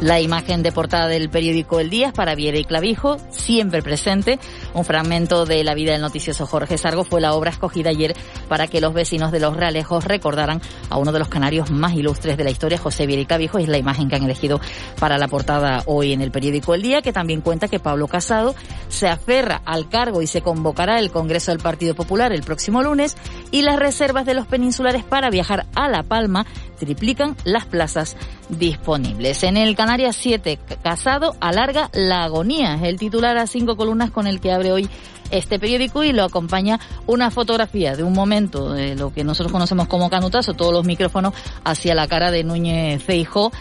La 0.00 0.20
imagen 0.20 0.64
de 0.64 0.72
portada 0.72 1.06
del 1.06 1.30
periódico 1.30 1.78
El 1.78 1.88
Día 1.88 2.12
para 2.12 2.34
Viera 2.34 2.58
y 2.58 2.64
Clavijo, 2.64 3.18
siempre 3.30 3.82
presente. 3.82 4.40
Un 4.74 4.84
fragmento 4.84 5.46
de 5.46 5.62
la 5.62 5.74
vida 5.74 5.92
del 5.92 6.00
noticioso 6.00 6.44
Jorge 6.44 6.76
Sargo 6.76 7.04
fue 7.04 7.20
la 7.20 7.34
obra 7.34 7.50
escogida 7.50 7.90
ayer 7.90 8.14
para 8.48 8.66
que 8.66 8.80
los 8.80 8.94
vecinos 8.94 9.30
de 9.30 9.38
los 9.38 9.56
Realejos 9.56 10.04
recordaran 10.04 10.60
a 10.90 10.98
uno 10.98 11.12
de 11.12 11.20
los 11.20 11.28
canarios 11.28 11.70
más 11.70 11.94
ilustres 11.94 12.36
de 12.36 12.42
la 12.42 12.50
historia, 12.50 12.78
José 12.78 13.06
Viera 13.06 13.22
y 13.22 13.26
Clavijo. 13.26 13.58
Es 13.58 13.68
la 13.68 13.78
imagen 13.78 14.08
que 14.08 14.16
han 14.16 14.24
elegido 14.24 14.60
para 14.98 15.18
la 15.18 15.28
portada 15.28 15.84
hoy 15.86 16.12
en 16.12 16.20
el 16.20 16.32
periódico 16.32 16.74
El 16.74 16.82
Día, 16.82 17.00
que 17.00 17.12
también 17.12 17.40
cuenta 17.40 17.68
que 17.68 17.78
Pablo 17.78 18.08
Casado 18.08 18.56
se 18.88 19.06
aferra 19.06 19.62
al 19.64 19.88
cargo 19.88 20.20
y 20.20 20.26
se 20.26 20.42
convocará 20.42 20.98
el 20.98 21.12
Congreso 21.12 21.52
del 21.52 21.60
Partido 21.60 21.94
Popular 21.94 22.32
el 22.32 22.42
próximo 22.42 22.82
lunes 22.82 23.16
y 23.52 23.62
las 23.62 23.78
reservas 23.78 24.26
de 24.26 24.34
los 24.34 24.46
peninsulares 24.46 25.04
para 25.04 25.30
viajar 25.30 25.66
a 25.76 25.88
La 25.88 26.02
Palma 26.02 26.44
triplican 26.82 27.36
las 27.44 27.64
plazas 27.64 28.16
disponibles. 28.48 29.44
En 29.44 29.56
el 29.56 29.76
Canarias 29.76 30.16
7, 30.16 30.58
Casado 30.82 31.36
alarga 31.38 31.90
la 31.92 32.24
agonía. 32.24 32.74
El 32.82 32.98
titular 32.98 33.38
a 33.38 33.46
cinco 33.46 33.76
columnas 33.76 34.10
con 34.10 34.26
el 34.26 34.40
que 34.40 34.50
abre 34.50 34.72
hoy 34.72 34.88
este 35.30 35.60
periódico 35.60 36.02
y 36.02 36.12
lo 36.12 36.24
acompaña 36.24 36.80
una 37.06 37.30
fotografía 37.30 37.94
de 37.94 38.02
un 38.02 38.12
momento 38.12 38.72
de 38.72 38.96
lo 38.96 39.12
que 39.14 39.22
nosotros 39.22 39.52
conocemos 39.52 39.86
como 39.86 40.10
canutazo, 40.10 40.54
todos 40.54 40.72
los 40.72 40.84
micrófonos 40.84 41.34
hacia 41.64 41.94
la 41.94 42.08
cara 42.08 42.32
de 42.32 42.42
Núñez 42.42 43.00
Feijó 43.00 43.52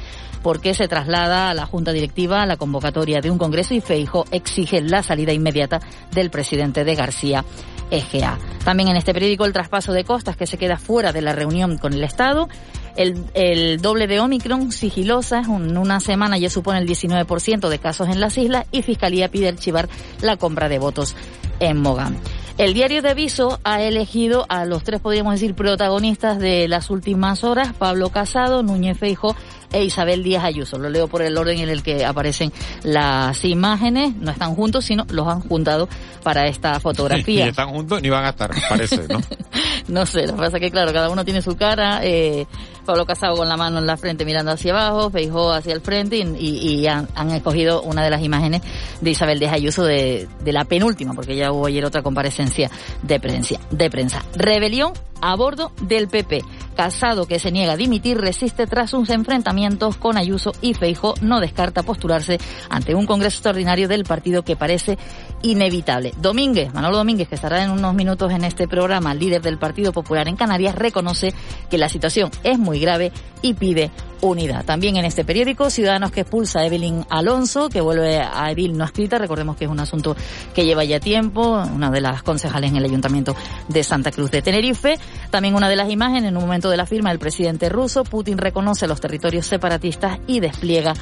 porque 0.42 0.74
se 0.74 0.88
traslada 0.88 1.52
a 1.52 1.54
la 1.54 1.68
Junta 1.68 1.92
Directiva 1.92 2.46
la 2.48 2.58
convocatoria 2.58 3.22
de 3.22 3.30
un 3.30 3.38
Congreso 3.38 3.76
y 3.76 3.82
Feijo 3.82 4.26
exige 4.32 4.82
la 4.82 5.04
salida 5.04 5.34
inmediata 5.34 5.80
del 6.12 6.32
presidente 6.32 6.84
de 6.84 6.96
García 6.96 7.46
EGA. 7.92 8.40
También 8.64 8.90
en 8.90 8.96
este 8.96 9.14
periódico 9.14 9.46
el 9.46 9.54
traspaso 9.54 9.92
de 9.94 10.04
costas 10.04 10.38
que 10.38 10.48
se 10.48 10.58
queda 10.58 10.78
fuera 10.78 11.12
de 11.12 11.22
la 11.22 11.34
reunión 11.34 11.78
con 11.78 11.94
el 11.94 12.04
Estado. 12.04 12.48
El, 12.96 13.24
el 13.34 13.82
doble 13.82 14.08
de 14.08 14.20
Omicron 14.20 14.72
sigilosa, 14.72 15.40
en 15.40 15.78
una 15.78 16.00
semana 16.00 16.38
ya 16.38 16.50
supone 16.50 16.80
el 16.80 16.88
19% 16.88 17.70
de 17.70 17.80
casos 17.80 18.10
en 18.10 18.20
las 18.20 18.38
islas 18.38 18.66
y 18.72 18.82
Fiscalía 18.82 19.30
pide 19.30 19.48
archivar 19.50 19.90
la 20.22 20.38
compra 20.38 20.70
de 20.70 20.80
votos 20.80 21.16
en 21.60 21.78
Mogán. 21.82 22.18
El 22.58 22.74
diario 22.74 23.02
de 23.02 23.10
aviso 23.10 23.60
ha 23.64 23.82
elegido 23.82 24.46
a 24.50 24.66
los 24.66 24.84
tres, 24.84 25.00
podríamos 25.00 25.34
decir, 25.34 25.56
protagonistas 25.56 26.38
de 26.38 26.68
las 26.68 26.90
últimas 26.90 27.44
horas, 27.44 27.74
Pablo 27.74 28.10
Casado, 28.10 28.62
Núñez 28.62 28.98
Feijo 29.00 29.36
e 29.72 29.84
Isabel 29.86 30.22
Díaz 30.22 30.44
Ayuso. 30.44 30.78
Lo 30.78 30.90
leo 30.90 31.08
por 31.08 31.22
el 31.22 31.38
orden 31.38 31.60
en 31.60 31.70
el 31.70 31.82
que 31.82 32.06
aparecen 32.06 32.52
las 32.84 33.44
imágenes. 33.46 34.16
No 34.18 34.32
están 34.32 34.54
juntos, 34.54 34.86
sino 34.86 35.06
los 35.10 35.28
han 35.28 35.40
juntado 35.42 35.88
para 36.24 36.46
esta 36.46 36.74
Ni 36.76 36.80
fotografía. 36.82 37.48
están 37.48 37.70
juntos 37.70 38.02
ni 38.02 38.10
van 38.10 38.26
a 38.26 38.30
estar, 38.30 38.52
parece, 38.70 39.08
¿no? 39.08 39.20
No 39.88 40.06
sé, 40.06 40.28
lo 40.28 40.34
que 40.34 40.40
pasa 40.40 40.58
es 40.58 40.62
que, 40.62 40.72
claro, 40.72 40.94
cada 40.94 41.10
uno 41.10 41.26
tiene 41.26 41.42
su 41.42 41.56
cara. 41.56 42.02
Eh, 42.04 42.46
Pablo 42.86 43.06
Casado 43.06 43.36
con 43.36 43.48
la 43.48 43.58
mano 43.58 43.80
en 43.80 43.86
la 43.86 43.98
frente 43.98 44.26
mirando 44.26 44.52
hacia 44.52 44.72
abajo, 44.72 45.10
Feijó 45.10 45.52
hacia 45.52 45.74
el 45.74 45.82
frente 45.82 46.17
y, 46.17 46.88
han, 46.88 47.08
escogido 47.32 47.82
una 47.82 48.04
de 48.04 48.10
las 48.10 48.22
imágenes 48.22 48.62
de 49.00 49.10
Isabel 49.10 49.39
Díaz 49.39 49.54
Ayuso 49.54 49.84
de, 49.84 50.28
de 50.44 50.54
la 50.54 50.65
penúltima, 50.65 51.13
porque 51.13 51.36
ya 51.36 51.52
hubo 51.52 51.67
ayer 51.67 51.86
otra 51.86 52.02
comparecencia 52.02 52.70
de 53.02 53.20
prensa. 53.20 53.60
De 53.70 53.89
prensa. 53.89 54.24
Rebelión 54.36 54.94
a 55.22 55.36
bordo 55.36 55.72
del 55.82 56.08
PP. 56.08 56.44
Casado, 56.76 57.28
que 57.28 57.39
se 57.39 57.52
niega 57.52 57.74
a 57.74 57.78
dimitir, 57.78 58.17
resiste 58.17 58.65
tras 58.65 58.89
sus 58.89 59.10
enfrentamientos 59.10 59.98
con 59.98 60.17
Ayuso 60.17 60.52
y 60.62 60.74
Feijó 60.74 61.13
no 61.22 61.39
descarta 61.39 61.84
postularse 61.84 62.39
ante 62.70 62.96
un 62.96 63.06
congreso 63.06 63.38
extraordinario 63.38 63.88
del 63.88 64.04
partido 64.04 64.44
que 64.44 64.56
parece 64.56 64.98
inevitable. 65.44 66.13
Domínguez, 66.17 66.74
Manolo 66.74 66.98
Domínguez, 66.98 67.28
que 67.28 67.36
estará 67.36 67.63
en 67.63 67.72
unos 67.72 67.94
minutos 67.94 68.32
en 68.32 68.44
este 68.44 68.67
programa, 68.67 69.13
líder 69.13 69.41
del 69.41 69.60
Partido 69.60 69.91
Popular 69.91 70.28
en 70.28 70.36
Canarias, 70.36 70.76
reconoce 70.76 71.34
que 71.70 71.78
la 71.78 71.89
situación 71.89 72.32
es 72.44 72.58
muy 72.58 72.71
grave 72.80 73.12
y 73.42 73.54
pide 73.54 73.92
unidad. 74.22 74.64
También 74.66 74.98
en 74.98 75.06
este 75.06 75.26
periódico, 75.26 75.70
Ciudadanos 75.70 76.12
que 76.12 76.22
expulsa 76.22 76.60
a 76.60 76.66
Evelyn 76.66 77.06
Alonso, 77.10 77.70
que 77.70 77.82
vuelve 77.82 78.20
a 78.20 78.52
Edil 78.52 78.78
no 78.78 78.86
escrita. 78.86 79.18
Recordemos 79.18 79.58
que 79.58 79.66
es 79.66 79.72
un 79.72 79.80
asunto 79.80 80.16
que 80.54 80.66
lleva 80.66 80.84
ya 80.84 81.00
tiempo, 81.00 81.64
una 81.74 81.90
de 81.90 82.02
las 82.02 82.24
concejales 82.24 82.72
en 82.72 82.78
el 82.78 82.86
Ayuntamiento 82.86 83.36
de 83.68 83.84
Santa 83.84 84.12
Cruz 84.12 84.32
de 84.32 84.42
Tenerife. 84.42 85.00
También 85.30 85.56
una 85.56 85.70
de 85.70 85.76
las 85.76 85.90
imágenes, 85.90 86.30
en 86.30 86.38
un 86.38 86.44
momento 86.44 86.70
de 86.70 86.78
la 86.78 86.86
firma 86.86 87.10
del 87.10 87.20
presidente 87.20 87.70
ruso, 87.70 88.04
Putin 88.04 88.38
reconoce 88.38 88.88
los 88.88 89.02
territorios 89.02 89.46
separatistas 89.46 90.20
y 90.28 90.40
despliega 90.40 90.94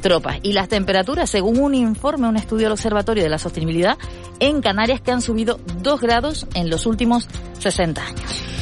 tropas. 0.00 0.38
Y 0.42 0.52
las 0.52 0.68
temperaturas, 0.68 1.30
según 1.30 1.60
un 1.60 1.74
informe, 1.74 2.28
un 2.28 2.36
estudio 2.36 2.66
del 2.66 2.72
Observatorio 2.72 3.22
de 3.22 3.30
la 3.30 3.38
Sostenibilidad, 3.38 3.96
en 4.38 4.60
Canarias 4.60 5.00
que 5.00 5.12
han 5.12 5.22
subido 5.22 5.58
dos 5.80 6.00
grados 6.00 6.46
en 6.54 6.68
los 6.68 6.86
últimos 6.86 7.28
60 7.60 8.04
años. 8.04 8.53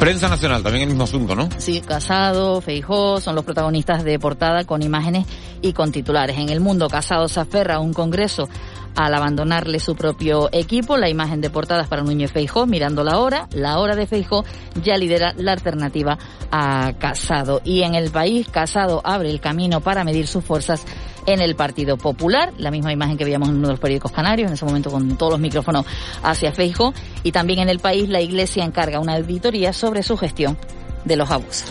Prensa 0.00 0.30
nacional, 0.30 0.62
también 0.62 0.84
el 0.84 0.88
mismo 0.88 1.04
asunto, 1.04 1.36
¿no? 1.36 1.50
Sí, 1.58 1.82
Casado, 1.82 2.62
Feijó 2.62 3.20
son 3.20 3.34
los 3.34 3.44
protagonistas 3.44 4.02
de 4.02 4.18
portada 4.18 4.64
con 4.64 4.82
imágenes 4.82 5.26
y 5.60 5.74
con 5.74 5.92
titulares. 5.92 6.38
En 6.38 6.48
el 6.48 6.58
mundo, 6.58 6.88
Casado 6.88 7.28
se 7.28 7.38
aferra 7.38 7.74
a 7.74 7.80
un 7.80 7.92
congreso 7.92 8.48
al 8.96 9.14
abandonarle 9.14 9.80
su 9.80 9.94
propio 9.94 10.48
equipo. 10.52 10.96
La 10.96 11.08
imagen 11.08 11.40
de 11.40 11.50
portadas 11.50 11.88
para 11.88 12.02
Núñez 12.02 12.32
Feijó, 12.32 12.66
mirando 12.66 13.04
la 13.04 13.18
hora. 13.18 13.48
La 13.52 13.78
hora 13.78 13.96
de 13.96 14.06
Feijó 14.06 14.44
ya 14.82 14.96
lidera 14.96 15.34
la 15.36 15.52
alternativa 15.52 16.18
a 16.50 16.92
Casado. 16.98 17.60
Y 17.64 17.82
en 17.82 17.94
el 17.94 18.10
país, 18.10 18.48
Casado 18.48 19.00
abre 19.04 19.30
el 19.30 19.40
camino 19.40 19.80
para 19.80 20.04
medir 20.04 20.26
sus 20.26 20.44
fuerzas 20.44 20.84
en 21.26 21.40
el 21.40 21.54
Partido 21.54 21.96
Popular, 21.96 22.52
la 22.56 22.70
misma 22.70 22.92
imagen 22.92 23.16
que 23.16 23.24
veíamos 23.24 23.50
en 23.50 23.56
uno 23.56 23.68
de 23.68 23.74
los 23.74 23.80
periódicos 23.80 24.10
canarios, 24.10 24.48
en 24.48 24.54
ese 24.54 24.64
momento 24.64 24.90
con 24.90 25.16
todos 25.16 25.32
los 25.32 25.40
micrófonos 25.40 25.84
hacia 26.22 26.52
Feijo, 26.52 26.94
y 27.22 27.32
también 27.32 27.60
en 27.60 27.68
el 27.68 27.78
país 27.78 28.08
la 28.08 28.20
Iglesia 28.20 28.64
encarga 28.64 29.00
una 29.00 29.16
auditoría 29.16 29.72
sobre 29.72 30.02
su 30.02 30.16
gestión 30.16 30.56
de 31.04 31.16
los 31.16 31.30
abusos. 31.30 31.64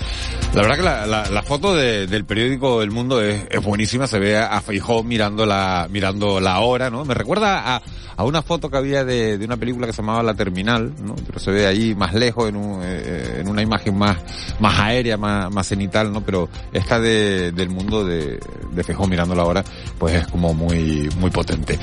La 0.53 0.63
verdad 0.63 0.77
que 0.77 0.83
la, 0.83 1.29
la, 1.29 1.43
foto 1.43 1.75
de, 1.75 2.07
del 2.07 2.25
periódico 2.25 2.81
El 2.81 2.89
Mundo 2.89 3.21
es, 3.21 3.45
es, 3.51 3.63
buenísima, 3.63 4.07
se 4.07 4.17
ve 4.17 4.35
a 4.37 4.59
Feijó 4.61 5.03
mirando 5.03 5.45
la, 5.45 5.87
mirando 5.91 6.39
la 6.39 6.59
hora, 6.59 6.89
¿no? 6.89 7.05
Me 7.05 7.13
recuerda 7.13 7.75
a, 7.75 7.81
a 8.19 8.23
una 8.25 8.41
foto 8.41 8.69
que 8.69 8.75
había 8.75 9.05
de, 9.05 9.37
de, 9.37 9.45
una 9.45 9.57
película 9.57 9.87
que 9.87 9.93
se 9.93 10.01
llamaba 10.01 10.23
La 10.23 10.33
Terminal, 10.33 10.93
¿no? 11.01 11.15
Pero 11.15 11.39
se 11.39 11.51
ve 11.51 11.67
ahí 11.67 11.95
más 11.95 12.13
lejos, 12.13 12.49
en, 12.49 12.55
un, 12.57 12.81
eh, 12.83 13.37
en 13.39 13.47
una 13.47 13.61
imagen 13.61 13.97
más, 13.97 14.17
más 14.59 14.77
aérea, 14.79 15.17
más, 15.17 15.49
más 15.53 15.67
cenital, 15.67 16.11
¿no? 16.11 16.21
Pero 16.21 16.49
esta 16.73 16.99
de, 16.99 17.51
del 17.51 17.69
mundo 17.69 18.03
de, 18.03 18.39
de 18.71 18.83
Feijó 18.83 19.07
mirando 19.07 19.35
la 19.35 19.45
hora, 19.45 19.63
pues 19.97 20.15
es 20.15 20.27
como 20.27 20.53
muy, 20.53 21.09
muy 21.17 21.29
potente. 21.29 21.79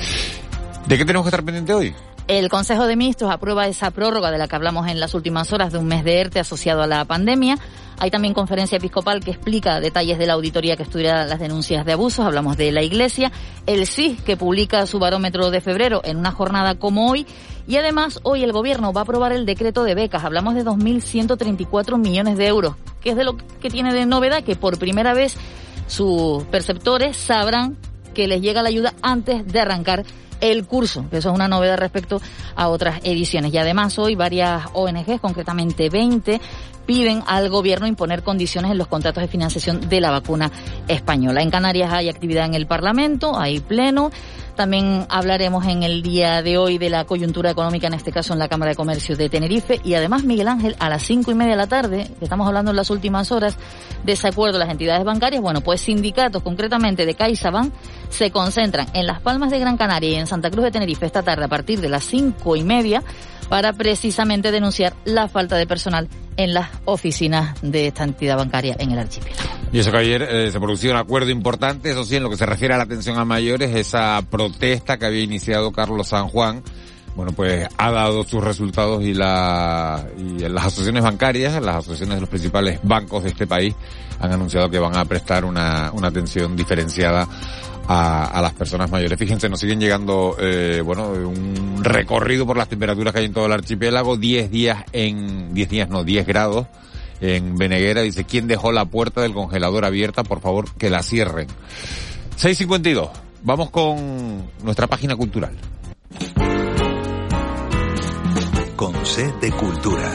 ¿De 0.85 0.97
qué 0.97 1.05
tenemos 1.05 1.23
que 1.23 1.29
estar 1.29 1.43
pendiente 1.43 1.73
hoy? 1.73 1.95
El 2.27 2.49
Consejo 2.49 2.87
de 2.87 2.97
Ministros 2.97 3.31
aprueba 3.31 3.67
esa 3.67 3.89
prórroga 3.91 4.31
de 4.31 4.37
la 4.37 4.49
que 4.49 4.55
hablamos 4.57 4.89
en 4.89 4.99
las 4.99 5.13
últimas 5.13 5.53
horas 5.53 5.71
de 5.71 5.79
un 5.79 5.87
mes 5.87 6.03
de 6.03 6.19
ERTE 6.19 6.41
asociado 6.41 6.81
a 6.81 6.87
la 6.87 7.05
pandemia. 7.05 7.57
Hay 7.99 8.11
también 8.11 8.33
conferencia 8.33 8.77
episcopal 8.77 9.23
que 9.23 9.31
explica 9.31 9.79
detalles 9.79 10.17
de 10.17 10.27
la 10.27 10.33
auditoría 10.33 10.75
que 10.75 10.83
estudia 10.83 11.25
las 11.25 11.39
denuncias 11.39 11.85
de 11.85 11.93
abusos. 11.93 12.25
Hablamos 12.25 12.57
de 12.57 12.73
la 12.73 12.83
Iglesia. 12.83 13.31
El 13.65 13.87
CIS 13.87 14.21
que 14.23 14.35
publica 14.35 14.85
su 14.87 14.99
barómetro 14.99 15.51
de 15.51 15.61
febrero 15.61 16.01
en 16.03 16.17
una 16.17 16.33
jornada 16.33 16.75
como 16.75 17.09
hoy. 17.09 17.25
Y 17.65 17.77
además 17.77 18.19
hoy 18.23 18.43
el 18.43 18.51
Gobierno 18.51 18.91
va 18.91 19.01
a 19.01 19.03
aprobar 19.03 19.31
el 19.31 19.45
decreto 19.45 19.85
de 19.85 19.95
becas. 19.95 20.25
Hablamos 20.25 20.53
de 20.53 20.65
2.134 20.65 21.97
millones 21.97 22.37
de 22.37 22.47
euros. 22.47 22.75
que 22.99 23.11
es 23.11 23.15
de 23.15 23.23
lo 23.23 23.37
que 23.37 23.69
tiene 23.69 23.93
de 23.93 24.05
novedad? 24.05 24.43
Que 24.43 24.57
por 24.57 24.77
primera 24.77 25.13
vez 25.13 25.37
sus 25.87 26.43
perceptores 26.43 27.15
sabrán 27.15 27.77
que 28.13 28.27
les 28.27 28.41
llega 28.41 28.63
la 28.63 28.69
ayuda 28.69 28.93
antes 29.01 29.47
de 29.47 29.61
arrancar 29.61 30.03
el 30.41 30.65
curso, 30.65 31.05
que 31.09 31.17
eso 31.17 31.29
es 31.29 31.35
una 31.35 31.47
novedad 31.47 31.77
respecto 31.77 32.21
a 32.55 32.67
otras 32.67 32.99
ediciones. 33.03 33.53
Y 33.53 33.57
además 33.57 33.97
hoy 33.99 34.15
varias 34.15 34.65
ONGs, 34.73 35.19
concretamente 35.21 35.89
20, 35.89 36.39
piden 36.87 37.21
al 37.27 37.49
gobierno 37.49 37.85
imponer 37.85 38.23
condiciones 38.23 38.71
en 38.71 38.79
los 38.79 38.87
contratos 38.87 39.21
de 39.21 39.27
financiación 39.27 39.87
de 39.87 40.01
la 40.01 40.09
vacuna 40.09 40.51
española. 40.87 41.43
En 41.43 41.51
Canarias 41.51 41.93
hay 41.93 42.09
actividad 42.09 42.45
en 42.45 42.55
el 42.55 42.65
Parlamento, 42.65 43.37
hay 43.37 43.59
pleno. 43.59 44.09
También 44.55 45.05
hablaremos 45.09 45.67
en 45.67 45.83
el 45.83 46.01
día 46.01 46.41
de 46.41 46.57
hoy 46.57 46.79
de 46.79 46.89
la 46.89 47.05
coyuntura 47.05 47.51
económica, 47.51 47.85
en 47.85 47.93
este 47.93 48.11
caso 48.11 48.33
en 48.33 48.39
la 48.39 48.47
Cámara 48.47 48.71
de 48.71 48.75
Comercio 48.75 49.15
de 49.15 49.29
Tenerife. 49.29 49.79
Y 49.83 49.93
además, 49.93 50.23
Miguel 50.23 50.47
Ángel, 50.47 50.75
a 50.79 50.89
las 50.89 51.03
cinco 51.03 51.29
y 51.29 51.35
media 51.35 51.51
de 51.51 51.57
la 51.57 51.67
tarde, 51.67 52.09
que 52.17 52.25
estamos 52.25 52.47
hablando 52.47 52.71
en 52.71 52.77
las 52.77 52.89
últimas 52.89 53.31
horas, 53.31 53.55
de 54.03 54.13
ese 54.13 54.29
acuerdo 54.29 54.57
las 54.57 54.69
entidades 54.69 55.03
bancarias, 55.03 55.43
bueno, 55.43 55.61
pues 55.61 55.81
sindicatos, 55.81 56.41
concretamente 56.41 57.05
de 57.05 57.13
CaixaBank, 57.13 57.71
se 58.09 58.31
concentran 58.31 58.87
en 58.93 59.05
Las 59.05 59.21
Palmas 59.21 59.51
de 59.51 59.59
Gran 59.59 59.77
Canaria 59.77 60.09
y 60.09 60.15
en 60.15 60.25
Santa 60.25 60.49
Cruz 60.49 60.63
de 60.63 60.71
Tenerife 60.71 61.05
esta 61.05 61.21
tarde 61.21 61.43
a 61.43 61.49
partir 61.49 61.79
de 61.79 61.89
las 61.89 62.03
cinco 62.05 62.55
y 62.55 62.63
media 62.63 63.03
para 63.49 63.73
precisamente 63.73 64.51
denunciar 64.51 64.95
la 65.05 65.27
falta 65.27 65.55
de 65.55 65.67
personal 65.67 66.07
en 66.37 66.53
las 66.53 66.69
oficinas 66.85 67.55
de 67.61 67.87
esta 67.87 68.03
entidad 68.03 68.37
bancaria 68.37 68.75
en 68.79 68.91
el 68.91 68.99
archipiélago. 68.99 69.49
Y 69.71 69.79
eso 69.79 69.91
que 69.91 69.97
ayer 69.97 70.21
eh, 70.21 70.51
se 70.51 70.59
produjo 70.59 70.87
un 70.87 70.95
acuerdo 70.95 71.29
importante, 71.29 71.91
eso 71.91 72.03
sí, 72.05 72.15
en 72.15 72.23
lo 72.23 72.29
que 72.29 72.37
se 72.37 72.45
refiere 72.45 72.73
a 72.73 72.77
la 72.77 72.83
atención 72.83 73.17
a 73.17 73.25
mayores, 73.25 73.75
esa 73.75 74.21
protesta 74.29 74.97
que 74.97 75.05
había 75.05 75.21
iniciado 75.21 75.71
Carlos 75.71 76.07
San 76.07 76.27
Juan, 76.27 76.63
bueno, 77.15 77.31
pues 77.31 77.67
ha 77.77 77.91
dado 77.91 78.23
sus 78.23 78.43
resultados 78.43 79.03
y, 79.03 79.15
la, 79.15 80.05
y 80.17 80.37
las 80.47 80.67
asociaciones 80.67 81.03
bancarias, 81.03 81.53
las 81.61 81.77
asociaciones 81.77 82.15
de 82.15 82.21
los 82.21 82.29
principales 82.29 82.79
bancos 82.83 83.23
de 83.23 83.29
este 83.29 83.47
país 83.47 83.73
han 84.19 84.31
anunciado 84.31 84.69
que 84.69 84.77
van 84.77 84.95
a 84.95 85.03
prestar 85.05 85.43
una, 85.43 85.91
una 85.93 86.09
atención 86.09 86.55
diferenciada 86.55 87.27
a, 87.87 88.25
a, 88.25 88.41
las 88.41 88.53
personas 88.53 88.91
mayores. 88.91 89.17
Fíjense, 89.17 89.49
nos 89.49 89.59
siguen 89.59 89.79
llegando, 89.79 90.35
eh, 90.39 90.81
bueno, 90.83 91.09
un 91.09 91.83
recorrido 91.83 92.45
por 92.45 92.57
las 92.57 92.67
temperaturas 92.67 93.13
que 93.13 93.19
hay 93.19 93.25
en 93.25 93.33
todo 93.33 93.45
el 93.45 93.53
archipiélago, 93.53 94.17
10 94.17 94.51
días 94.51 94.83
en, 94.91 95.53
10 95.53 95.69
días 95.69 95.89
no, 95.89 96.03
10 96.03 96.25
grados 96.27 96.67
en 97.21 97.57
Beneguera. 97.57 98.01
Dice, 98.01 98.25
¿quién 98.25 98.47
dejó 98.47 98.71
la 98.71 98.85
puerta 98.85 99.21
del 99.21 99.33
congelador 99.33 99.85
abierta? 99.85 100.23
Por 100.23 100.41
favor, 100.41 100.73
que 100.75 100.89
la 100.89 101.03
cierren. 101.03 101.47
6.52. 102.37 103.09
Vamos 103.43 103.69
con 103.69 104.49
nuestra 104.63 104.87
página 104.87 105.15
cultural. 105.15 105.55
Con 108.75 109.05
C 109.05 109.33
de 109.41 109.51
Cultura. 109.51 110.11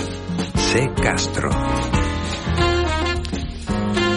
C 0.54 0.90
Castro. 1.02 1.50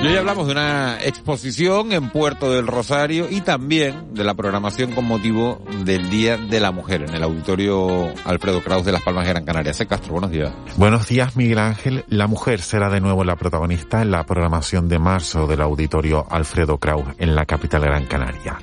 Y 0.05 0.07
hoy 0.07 0.17
hablamos 0.17 0.45
de 0.45 0.51
una 0.51 0.99
exposición 1.03 1.91
en 1.91 2.11
Puerto 2.11 2.51
del 2.51 2.67
Rosario 2.67 3.25
y 3.27 3.41
también 3.41 4.13
de 4.13 4.23
la 4.23 4.35
programación 4.35 4.91
con 4.91 5.05
motivo 5.05 5.65
del 5.83 6.11
Día 6.11 6.37
de 6.37 6.59
la 6.59 6.71
Mujer 6.71 7.01
en 7.01 7.15
el 7.15 7.23
Auditorio 7.23 8.13
Alfredo 8.23 8.61
Kraus 8.61 8.85
de 8.85 8.91
Las 8.91 9.01
Palmas 9.01 9.25
de 9.25 9.31
Gran 9.31 9.45
Canaria. 9.45 9.73
C. 9.73 9.87
Castro, 9.87 10.11
buenos 10.11 10.29
días. 10.29 10.53
Buenos 10.77 11.07
días, 11.07 11.35
Miguel 11.35 11.57
Ángel. 11.57 12.05
La 12.07 12.27
mujer 12.27 12.61
será 12.61 12.91
de 12.91 13.01
nuevo 13.01 13.23
la 13.23 13.35
protagonista 13.35 14.03
en 14.03 14.11
la 14.11 14.23
programación 14.27 14.87
de 14.87 14.99
marzo 14.99 15.47
del 15.47 15.61
Auditorio 15.61 16.27
Alfredo 16.29 16.77
Kraus 16.77 17.07
en 17.17 17.33
la 17.33 17.47
capital 17.47 17.81
Gran 17.81 18.05
Canaria. 18.05 18.59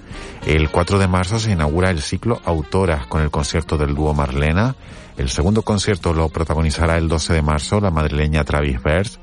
El 0.47 0.71
4 0.71 1.01
de 1.01 1.09
marzo 1.09 1.41
se 1.41 1.51
inaugura 1.51 1.91
el 1.91 2.03
ciclo 2.03 2.41
Autoras 2.45 3.09
con 3.09 3.21
el 3.21 3.33
concierto 3.33 3.77
del 3.77 3.97
dúo 3.97 4.15
Marlena. 4.15 4.77
El 5.17 5.29
segundo 5.29 5.63
concierto 5.63 6.13
lo 6.13 6.29
protagonizará 6.29 6.99
el 6.99 7.09
12 7.09 7.33
de 7.33 7.43
marzo 7.43 7.81
la 7.81 7.91
madrileña 7.91 8.45
Travis 8.45 8.81
Bers 8.81 9.19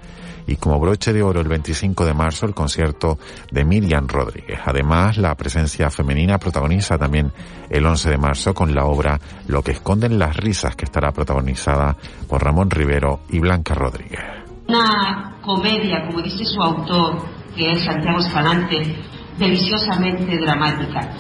y 0.49 0.55
como 0.55 0.79
broche 0.79 1.13
de 1.13 1.21
oro 1.21 1.41
el 1.41 1.47
25 1.47 2.05
de 2.05 2.13
marzo 2.13 2.47
el 2.47 2.55
concierto 2.55 3.19
de 3.51 3.63
Miriam 3.63 4.07
Rodríguez. 4.07 4.59
Además, 4.65 5.17
la 5.17 5.35
presencia 5.35 5.91
femenina 5.91 6.39
protagoniza 6.39 6.97
también 6.97 7.31
el 7.69 7.85
11 7.85 8.09
de 8.09 8.17
marzo 8.17 8.53
con 8.55 8.73
la 8.73 8.85
obra 8.85 9.19
Lo 9.47 9.62
que 9.62 9.73
esconden 9.73 10.17
las 10.17 10.35
risas 10.35 10.75
que 10.75 10.85
estará 10.85 11.12
protagonizada 11.12 11.95
por 12.27 12.43
Ramón 12.43 12.71
Rivero 12.71 13.21
y 13.29 13.39
Blanca 13.39 13.75
Rodríguez. 13.75 14.21
Una 14.67 15.38
comedia, 15.43 16.07
como 16.07 16.21
dice 16.21 16.43
su 16.45 16.62
autor, 16.62 17.23
que 17.55 17.71
es 17.71 17.83
Santiago 17.83 18.19
Escalante, 18.19 18.95
deliciosamente 19.38 20.35
dramática. 20.38 21.12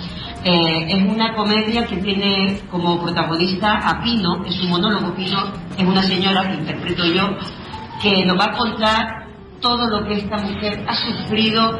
Eh, 0.43 0.85
es 0.87 1.07
una 1.07 1.35
comedia 1.35 1.85
que 1.85 1.97
tiene 1.97 2.61
como 2.71 2.99
protagonista 3.01 3.77
a 3.77 4.01
Pino, 4.01 4.43
es 4.45 4.59
un 4.61 4.69
monólogo. 4.69 5.13
Pino 5.13 5.51
es 5.77 5.85
una 5.85 6.01
señora 6.01 6.47
que 6.47 6.55
interpreto 6.55 7.05
yo, 7.05 7.29
que 8.01 8.25
nos 8.25 8.39
va 8.39 8.45
a 8.45 8.57
contar 8.57 9.27
todo 9.61 9.87
lo 9.87 10.05
que 10.05 10.13
esta 10.13 10.37
mujer 10.37 10.85
ha 10.87 10.95
sufrido 10.95 11.79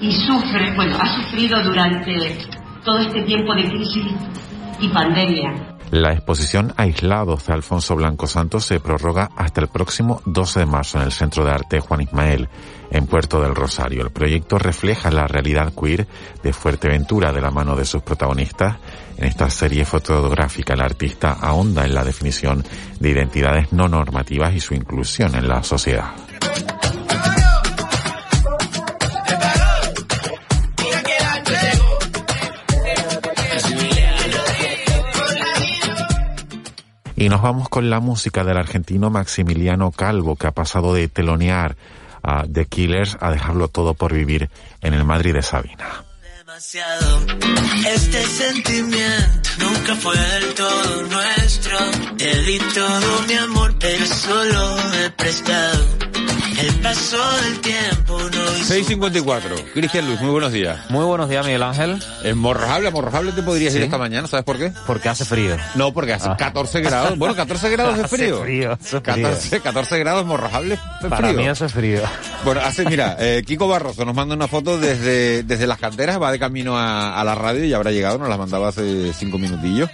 y 0.00 0.12
sufre, 0.12 0.74
bueno, 0.74 0.96
ha 1.00 1.06
sufrido 1.14 1.62
durante 1.62 2.38
todo 2.84 2.98
este 2.98 3.22
tiempo 3.22 3.54
de 3.54 3.64
crisis 3.68 4.06
y 4.80 4.88
pandemia. 4.88 5.75
La 5.90 6.12
exposición 6.12 6.74
Aislados 6.76 7.46
de 7.46 7.52
Alfonso 7.52 7.94
Blanco 7.94 8.26
Santos 8.26 8.66
se 8.66 8.80
prorroga 8.80 9.30
hasta 9.36 9.60
el 9.60 9.68
próximo 9.68 10.20
12 10.26 10.60
de 10.60 10.66
marzo 10.66 10.98
en 10.98 11.04
el 11.04 11.12
Centro 11.12 11.44
de 11.44 11.52
Arte 11.52 11.78
Juan 11.78 12.00
Ismael, 12.00 12.48
en 12.90 13.06
Puerto 13.06 13.40
del 13.40 13.54
Rosario. 13.54 14.02
El 14.02 14.10
proyecto 14.10 14.58
refleja 14.58 15.12
la 15.12 15.28
realidad 15.28 15.72
queer 15.72 16.08
de 16.42 16.52
Fuerteventura 16.52 17.32
de 17.32 17.40
la 17.40 17.52
mano 17.52 17.76
de 17.76 17.84
sus 17.84 18.02
protagonistas. 18.02 18.78
En 19.16 19.26
esta 19.26 19.48
serie 19.48 19.84
fotográfica 19.84 20.74
el 20.74 20.80
artista 20.80 21.36
ahonda 21.40 21.84
en 21.84 21.94
la 21.94 22.04
definición 22.04 22.64
de 22.98 23.10
identidades 23.10 23.72
no 23.72 23.88
normativas 23.88 24.54
y 24.54 24.60
su 24.60 24.74
inclusión 24.74 25.36
en 25.36 25.48
la 25.48 25.62
sociedad. 25.62 26.25
Y 37.26 37.28
nos 37.28 37.42
vamos 37.42 37.68
con 37.68 37.90
la 37.90 37.98
música 37.98 38.44
del 38.44 38.56
argentino 38.56 39.10
Maximiliano 39.10 39.90
Calvo, 39.90 40.36
que 40.36 40.46
ha 40.46 40.52
pasado 40.52 40.94
de 40.94 41.08
telonear 41.08 41.76
a 42.22 42.44
The 42.46 42.66
Killers 42.66 43.16
a 43.20 43.32
dejarlo 43.32 43.66
todo 43.66 43.94
por 43.94 44.12
vivir 44.12 44.48
en 44.80 44.94
el 44.94 45.02
Madrid 45.02 45.34
de 45.34 45.42
Sabina. 45.42 46.04
El 56.58 56.72
paso 56.76 57.18
del 57.42 57.60
tiempo 57.60 58.18
no 58.18 58.56
hizo 58.56 58.74
6.54. 58.74 59.72
Cristian 59.74 60.06
Luz, 60.08 60.20
muy 60.22 60.30
buenos 60.30 60.52
días. 60.52 60.78
Muy 60.90 61.04
buenos 61.04 61.28
días, 61.28 61.44
Miguel 61.44 61.62
Ángel. 61.62 62.02
En 62.24 62.38
Morrojable, 62.38 62.88
a 62.88 62.90
Morrojable 62.90 63.32
te 63.32 63.42
podrías 63.42 63.74
ir 63.74 63.80
Sí. 63.80 63.84
esta 63.84 63.98
mañana, 63.98 64.26
¿sabes 64.26 64.44
por 64.44 64.56
qué? 64.56 64.72
Porque 64.86 65.08
hace 65.10 65.24
frío. 65.26 65.56
No, 65.74 65.92
porque 65.92 66.14
hace 66.14 66.28
Ah. 66.30 66.36
14 66.38 66.80
grados. 66.80 67.18
Bueno, 67.18 67.34
14 67.36 67.68
grados 67.68 67.98
de 67.98 68.04
Hace 68.06 68.16
frío. 68.16 68.40
frío, 68.42 68.72
hace 68.72 68.88
frío. 68.88 69.02
14, 69.02 69.60
14 69.60 69.98
grados 69.98 70.24
Morrojable 70.26 70.78
de 71.02 71.08
Para 71.10 71.28
frío. 71.28 71.40
mí 71.40 71.46
hace 71.48 71.68
frío. 71.68 72.00
Bueno, 72.44 72.62
hace, 72.64 72.84
mira, 72.86 73.16
eh, 73.20 73.42
Kiko 73.46 73.68
Barroso 73.68 74.04
nos 74.06 74.14
manda 74.14 74.34
una 74.34 74.48
foto 74.48 74.78
desde, 74.78 75.42
desde 75.42 75.66
las 75.66 75.78
canteras, 75.78 76.20
va 76.20 76.32
de 76.32 76.38
camino 76.38 76.78
a, 76.78 77.20
a 77.20 77.24
la 77.24 77.34
radio 77.34 77.64
y 77.64 77.68
ya 77.68 77.76
habrá 77.76 77.90
llegado, 77.90 78.16
nos 78.18 78.28
la 78.30 78.38
mandaba 78.38 78.68
hace 78.68 79.12
cinco 79.12 79.36
minutillos. 79.38 79.90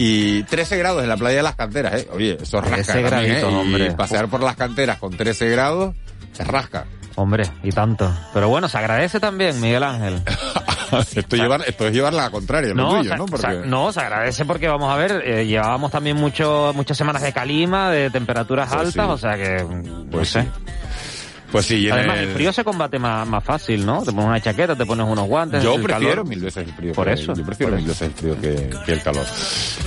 Y 0.00 0.44
13 0.44 0.76
grados 0.78 1.02
en 1.02 1.08
la 1.08 1.16
playa 1.16 1.38
de 1.38 1.42
las 1.42 1.56
canteras, 1.56 1.92
¿eh? 1.94 2.08
Oye, 2.12 2.38
eso 2.40 2.60
rasca 2.60 2.76
13 2.76 2.92
también, 2.92 3.06
¿eh? 3.06 3.40
graditos, 3.40 3.52
Y 3.52 3.54
hombre. 3.56 3.90
pasear 3.92 4.28
por 4.28 4.42
las 4.42 4.54
canteras 4.56 4.98
con 4.98 5.10
13 5.16 5.48
grados, 5.50 5.94
se 6.32 6.44
rasca. 6.44 6.86
Hombre, 7.16 7.42
y 7.64 7.70
tanto. 7.72 8.08
Pero 8.32 8.48
bueno, 8.48 8.68
se 8.68 8.78
agradece 8.78 9.18
también, 9.18 9.60
Miguel 9.60 9.82
Ángel. 9.82 10.22
esto, 11.16 11.34
es 11.34 11.42
llevar, 11.42 11.62
esto 11.66 11.88
es 11.88 11.92
llevar 11.92 12.12
la 12.14 12.30
contraria, 12.30 12.72
lo 12.72 12.88
tuyo, 12.90 13.16
¿no? 13.16 13.26
Porque... 13.26 13.62
no, 13.66 13.92
se 13.92 13.98
agradece 14.00 14.44
porque 14.44 14.68
vamos 14.68 14.88
a 14.88 14.96
ver, 14.96 15.20
eh, 15.26 15.44
llevábamos 15.44 15.90
también 15.90 16.16
mucho, 16.16 16.70
muchas 16.76 16.96
semanas 16.96 17.20
de 17.22 17.32
calima, 17.32 17.90
de 17.90 18.08
temperaturas 18.10 18.68
Pues 18.72 18.96
altas, 18.96 19.06
sí. 19.06 19.12
o 19.12 19.18
sea 19.18 19.36
que, 19.36 19.64
no 19.64 20.06
Pues 20.12 20.28
sé. 20.28 20.42
sí. 20.42 20.48
Pues 21.50 21.64
sí, 21.64 21.76
y 21.76 21.86
en 21.86 21.92
Además, 21.94 22.18
el- 22.18 22.28
el 22.28 22.34
frío 22.34 22.52
se 22.52 22.62
combate 22.62 22.98
más, 22.98 23.26
más 23.26 23.42
fácil, 23.42 23.86
¿no? 23.86 24.00
Te 24.02 24.10
pones 24.12 24.26
una 24.26 24.40
chaqueta, 24.40 24.76
te 24.76 24.84
pones 24.84 25.06
unos 25.06 25.26
guantes. 25.26 25.62
Yo 25.62 25.76
el 25.76 25.82
prefiero 25.82 26.10
calor. 26.16 26.26
mil 26.28 26.40
veces 26.40 26.66
el 26.68 26.74
frío. 26.74 26.92
Por 26.92 27.06
que- 27.06 27.12
eso, 27.14 27.32
Yo 27.34 27.44
prefiero 27.44 27.74
mil 27.76 27.86
veces 27.86 28.02
el 28.02 28.12
frío 28.12 28.40
que, 28.40 28.70
que 28.84 28.92
el 28.92 29.02
calor. 29.02 29.24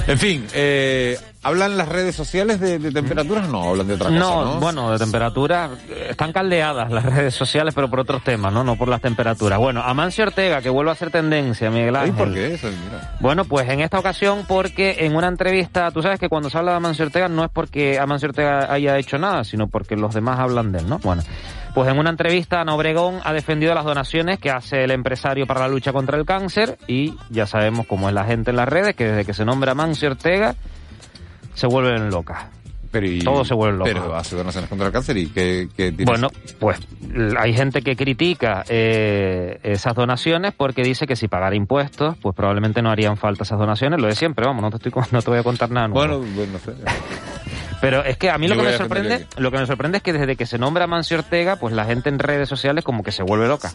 En 0.08 0.18
fin, 0.18 0.48
eh, 0.56 1.20
¿hablan 1.44 1.78
las 1.78 1.88
redes 1.88 2.16
sociales 2.16 2.60
de, 2.60 2.80
de 2.80 2.92
temperaturas? 2.92 3.48
No, 3.48 3.70
hablan 3.70 3.88
de 3.88 3.94
otra 3.94 4.08
cosa, 4.08 4.20
No, 4.20 4.46
¿no? 4.56 4.60
bueno, 4.60 4.92
de 4.92 4.98
temperatura, 4.98 5.70
eh, 5.90 6.08
están 6.10 6.34
caldeadas 6.34 6.92
las 6.92 7.06
redes 7.16 7.36
sociales, 7.36 7.76
pero 7.76 7.88
por 7.92 8.00
otros 8.00 8.24
temas, 8.24 8.52
¿no? 8.52 8.64
No 8.64 8.76
por 8.76 8.88
las 8.88 9.00
temperaturas. 9.02 9.60
Bueno, 9.60 9.84
Amancio 9.84 10.24
Ortega, 10.24 10.64
que 10.64 10.70
vuelve 10.70 10.90
a 10.90 10.94
hacer 10.94 11.12
tendencia, 11.12 11.70
Miguel 11.70 11.96
Ángel. 11.96 12.16
¿por 12.16 12.34
qué 12.34 12.56
eso? 12.56 12.68
Mira. 12.70 13.18
Bueno, 13.20 13.46
pues 13.46 13.70
en 13.70 13.82
esta 13.82 14.00
ocasión 14.00 14.46
porque 14.48 14.96
en 15.02 15.16
una 15.16 15.28
entrevista, 15.28 15.92
tú 15.92 16.02
sabes 16.02 16.20
que 16.20 16.28
cuando 16.28 16.50
se 16.50 16.58
habla 16.58 16.72
de 16.72 16.78
Amancio 16.78 17.06
Ortega 17.06 17.28
no 17.28 17.44
es 17.44 17.52
porque 17.54 18.00
Amancio 18.00 18.30
Ortega 18.30 18.74
haya 18.74 18.98
hecho 18.98 19.20
nada, 19.20 19.44
sino 19.44 19.68
porque 19.68 19.96
los 19.96 20.16
demás 20.16 20.40
hablan 20.40 20.72
de 20.72 20.80
él, 20.80 20.90
¿no? 20.90 20.98
Bueno, 20.98 21.22
pues 21.74 21.90
en 21.90 21.98
una 22.00 22.10
entrevista 22.10 22.62
Ana 22.62 22.76
Obregón 22.76 23.20
ha 23.24 23.34
defendido 23.34 23.74
las 23.74 23.86
donaciones 23.86 24.40
que 24.40 24.50
hace 24.52 24.84
el 24.84 24.92
empresario 24.92 25.46
para 25.48 25.62
la 25.62 25.68
lucha 25.68 25.94
contra 25.94 26.18
el 26.18 26.26
cáncer 26.26 26.78
y 26.88 27.14
ya 27.30 27.46
sabemos 27.46 27.86
cómo 27.88 28.08
es 28.10 28.14
la 28.16 28.26
gente 28.26 28.50
en 28.52 28.58
las 28.58 28.68
redes, 28.68 28.96
que 28.96 29.06
desde 29.06 29.26
que 29.26 29.34
se 29.34 29.46
nombra 29.46 29.72
Amancio 29.72 30.10
Ortega 30.10 30.56
se 31.54 31.68
vuelven 31.68 32.10
locas. 32.10 32.46
Pero 32.92 33.08
y- 33.08 33.20
Todo 33.20 33.46
se 33.46 33.54
vuelve 33.54 33.78
loco. 33.78 33.90
Pero 33.90 34.14
hace 34.16 34.36
donaciones 34.36 34.70
contra 34.70 34.88
el 34.88 34.92
cáncer 34.94 35.16
y 35.16 35.28
que, 35.28 35.70
Bueno, 36.04 36.28
pues 36.60 36.78
hay 37.40 37.54
gente 37.54 37.82
que 37.82 37.96
critica 37.96 38.66
eh, 38.68 39.60
esas 39.64 39.96
donaciones 39.96 40.54
porque 40.54 40.84
dice 40.84 41.08
que 41.08 41.16
si 41.16 41.30
pagara 41.30 41.56
impuestos, 41.56 42.18
pues 42.22 42.36
probablemente 42.36 42.82
no 42.82 42.90
harían 42.92 43.16
falta 43.16 43.44
esas 43.44 43.58
donaciones. 43.60 44.02
Lo 44.02 44.08
de 44.08 44.16
siempre, 44.16 44.46
vamos, 44.46 44.62
no 44.62 44.70
te, 44.72 44.76
estoy, 44.76 44.92
no 45.12 45.22
te 45.22 45.30
voy 45.30 45.40
a 45.40 45.44
contar 45.44 45.72
nada. 45.72 45.88
nuevo. 45.88 46.20
Bueno, 46.20 46.34
bueno, 46.36 46.52
no 46.54 46.60
sé. 46.60 46.74
Pero 47.82 48.04
es 48.06 48.16
que 48.18 48.30
a 48.30 48.38
mí 48.38 48.48
lo 48.48 48.56
que 48.56 48.62
me 48.62 48.78
sorprende, 48.78 49.26
lo 49.38 49.52
que 49.52 49.58
me 49.58 49.66
sorprende 49.66 49.98
es 49.98 50.04
que 50.04 50.14
desde 50.14 50.36
que 50.36 50.46
se 50.46 50.58
nombra 50.60 50.84
Amancio 50.86 51.18
Ortega, 51.18 51.56
pues 51.56 51.74
la 51.74 51.84
gente 51.86 52.10
en 52.10 52.20
redes 52.20 52.48
sociales 52.48 52.84
como 52.84 53.02
que 53.04 53.12
se 53.12 53.24
vuelve 53.24 53.48
loca. 53.48 53.72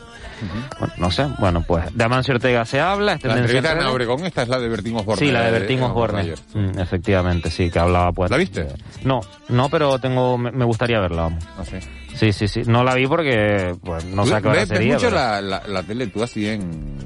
Bueno, 0.79 0.95
no 0.97 1.11
sé, 1.11 1.27
bueno, 1.38 1.64
pues 1.66 1.85
de 1.95 2.05
Amancio 2.05 2.35
Ortega 2.35 2.64
se 2.64 2.79
habla, 2.81 3.14
es 3.14 3.25
La 3.25 3.35
tendencia 3.35 3.38
en 3.38 3.57
entrevista 3.59 3.75
de 3.75 3.81
Ana. 3.81 3.90
Obregón, 3.90 4.25
esta 4.25 4.42
es 4.42 4.49
la 4.49 4.61
de 4.61 4.69
Bertín 4.69 4.97
Osborne. 4.97 5.19
Sí, 5.27 5.33
la 5.33 5.42
de 5.42 5.49
eh, 5.49 5.53
Bertín 5.59 5.83
Osborne. 5.83 6.35
Mm, 6.55 6.79
efectivamente, 6.79 7.51
sí, 7.51 7.69
que 7.71 7.79
hablaba 7.81 8.12
pues. 8.12 8.31
¿La 8.31 8.37
viste? 8.37 8.66
No, 9.03 9.21
no, 9.49 9.69
pero 9.69 9.99
tengo, 9.99 10.38
me, 10.38 10.53
me 10.53 10.64
gustaría 10.64 11.01
verla, 11.01 11.23
vamos. 11.23 11.45
Ah, 11.59 11.64
sí. 11.64 11.77
Sí, 12.14 12.33
sí, 12.33 12.49
sí. 12.49 12.62
No 12.66 12.83
la 12.85 12.95
vi 12.95 13.07
porque, 13.07 13.75
pues, 13.85 14.05
no 14.05 14.25
sé 14.25 14.35
a 14.37 14.40
qué 14.40 14.49
hora 14.49 14.61
¿Ves, 14.61 14.69
ves 14.71 14.79
sería. 14.79 14.95
mucho 14.95 15.07
pero- 15.09 15.16
la, 15.16 15.40
la, 15.42 15.62
la 15.66 15.83
tele 15.83 16.07
tú 16.07 16.23
así 16.23 16.49
en... 16.49 16.97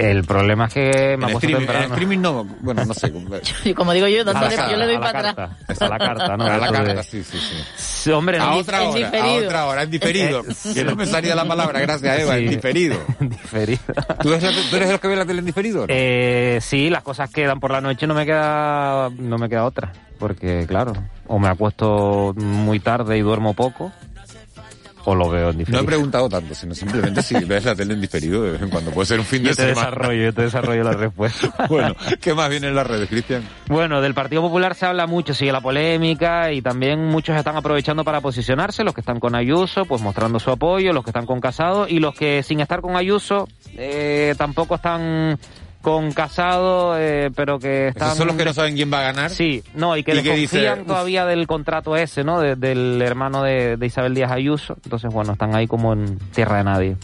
El 0.00 0.24
problema 0.24 0.66
es 0.66 0.72
que 0.74 1.16
me 1.18 1.26
streaming, 1.32 1.54
en 1.54 1.58
temprano. 1.66 1.84
streaming 1.86 2.18
no, 2.20 2.44
bueno, 2.60 2.84
no 2.86 2.94
sé. 2.94 3.12
Y 3.64 3.74
como 3.74 3.92
digo 3.92 4.08
yo, 4.08 4.24
dándole, 4.24 4.56
yo 4.56 4.76
le 4.76 4.86
doy 4.86 4.98
para 4.98 5.18
atrás. 5.30 5.34
carta. 5.34 5.84
A 5.84 5.88
la 5.88 5.98
carta, 5.98 6.36
¿no? 6.36 6.44
a 6.46 6.56
la 6.56 6.72
carta, 6.72 7.02
sí, 7.02 7.22
sí, 7.22 7.38
sí. 7.38 8.10
Hombre, 8.10 8.38
A 8.38 8.46
no, 8.46 8.56
otra 8.56 8.82
hora, 8.88 9.08
a 9.08 9.10
diferido. 9.10 9.46
otra 9.46 9.66
hora, 9.66 9.82
en 9.82 9.90
diferido. 9.90 10.42
Que 10.74 10.84
no 10.84 10.96
me 10.96 11.04
salía 11.06 11.34
la 11.34 11.44
palabra, 11.44 11.80
gracias 11.80 12.18
Eva, 12.20 12.38
en 12.38 12.48
diferido. 12.48 12.98
diferido. 13.20 13.80
¿Tú 14.22 14.32
eres, 14.32 14.90
los 14.90 15.00
que 15.00 15.08
ve 15.08 15.16
la 15.16 15.26
tele 15.26 15.40
en 15.40 15.46
diferido? 15.46 15.84
Eh, 15.88 16.58
sí, 16.62 16.88
las 16.88 17.02
cosas 17.02 17.28
que 17.30 17.44
dan 17.46 17.60
por 17.60 17.70
la 17.70 17.80
noche 17.82 18.06
no 18.06 18.14
me 18.14 18.24
queda, 18.24 19.10
no 19.18 19.36
me 19.36 19.48
queda 19.48 19.64
otra. 19.64 19.92
Porque, 20.18 20.64
claro, 20.66 20.92
o 21.26 21.38
me 21.38 21.48
acuesto 21.48 22.34
muy 22.36 22.80
tarde 22.80 23.16
y 23.18 23.20
duermo 23.22 23.54
poco, 23.54 23.92
o 25.04 25.14
lo 25.14 25.28
veo 25.30 25.50
en 25.50 25.56
No 25.56 25.58
diferido. 25.58 25.82
he 25.82 25.86
preguntado 25.86 26.28
tanto, 26.28 26.54
sino 26.54 26.74
simplemente 26.74 27.22
si 27.22 27.34
ves 27.44 27.64
la 27.64 27.74
tele 27.74 27.94
en 27.94 28.00
diferido 28.00 28.42
de 28.42 28.52
vez 28.52 28.62
en 28.62 28.70
cuando. 28.70 28.90
Puede 28.90 29.06
ser 29.06 29.18
un 29.18 29.24
fin 29.24 29.42
de 29.42 29.50
yo 29.50 29.56
te 29.56 29.62
semana. 29.62 29.80
desarrollo, 29.90 30.22
yo 30.24 30.32
te 30.34 30.42
desarrollo 30.42 30.82
la 30.84 30.92
respuesta. 30.92 31.48
Bueno, 31.68 31.94
¿qué 32.20 32.34
más 32.34 32.48
viene 32.50 32.68
en 32.68 32.74
las 32.74 32.86
redes, 32.86 33.08
Cristian? 33.08 33.42
Bueno, 33.68 34.00
del 34.00 34.14
Partido 34.14 34.42
Popular 34.42 34.74
se 34.74 34.86
habla 34.86 35.06
mucho, 35.06 35.34
sigue 35.34 35.52
la 35.52 35.60
polémica 35.60 36.52
y 36.52 36.62
también 36.62 37.06
muchos 37.06 37.36
están 37.36 37.56
aprovechando 37.56 38.04
para 38.04 38.20
posicionarse, 38.20 38.82
los 38.84 38.92
que 38.94 39.00
están 39.00 39.20
con 39.20 39.34
Ayuso, 39.34 39.84
pues 39.84 40.02
mostrando 40.02 40.38
su 40.40 40.50
apoyo, 40.50 40.92
los 40.92 41.04
que 41.04 41.10
están 41.10 41.26
con 41.26 41.40
Casado 41.40 41.86
y 41.88 41.98
los 42.00 42.14
que 42.14 42.42
sin 42.42 42.60
estar 42.60 42.80
con 42.80 42.96
Ayuso 42.96 43.46
eh, 43.76 44.34
tampoco 44.36 44.74
están 44.74 45.38
con 45.82 46.12
Casado, 46.12 46.98
eh, 46.98 47.30
pero 47.34 47.58
que 47.58 47.88
están... 47.88 48.08
Esos 48.08 48.18
son 48.18 48.26
los 48.28 48.36
que 48.36 48.44
no 48.44 48.52
saben 48.52 48.74
quién 48.74 48.92
va 48.92 49.00
a 49.00 49.12
ganar. 49.12 49.30
Sí, 49.30 49.62
no, 49.74 49.96
y 49.96 50.02
que 50.02 50.14
dice, 50.14 50.72
"Uf". 50.72 50.86
todavía 50.86 51.24
del 51.24 51.46
contrato 51.46 51.96
ese, 51.96 52.22
¿no? 52.24 52.40
De- 52.40 52.56
del 52.56 53.00
hermano 53.02 53.42
de, 53.42 53.76
de 53.76 53.86
Isabel 53.86 54.14
Díaz 54.14 54.30
Ayuso. 54.32 54.76
Entonces, 54.84 55.12
bueno, 55.12 55.32
están 55.32 55.54
ahí 55.54 55.66
como 55.66 55.92
en 55.94 56.18
tierra 56.32 56.58
de 56.58 56.64
nadie. 56.64 56.96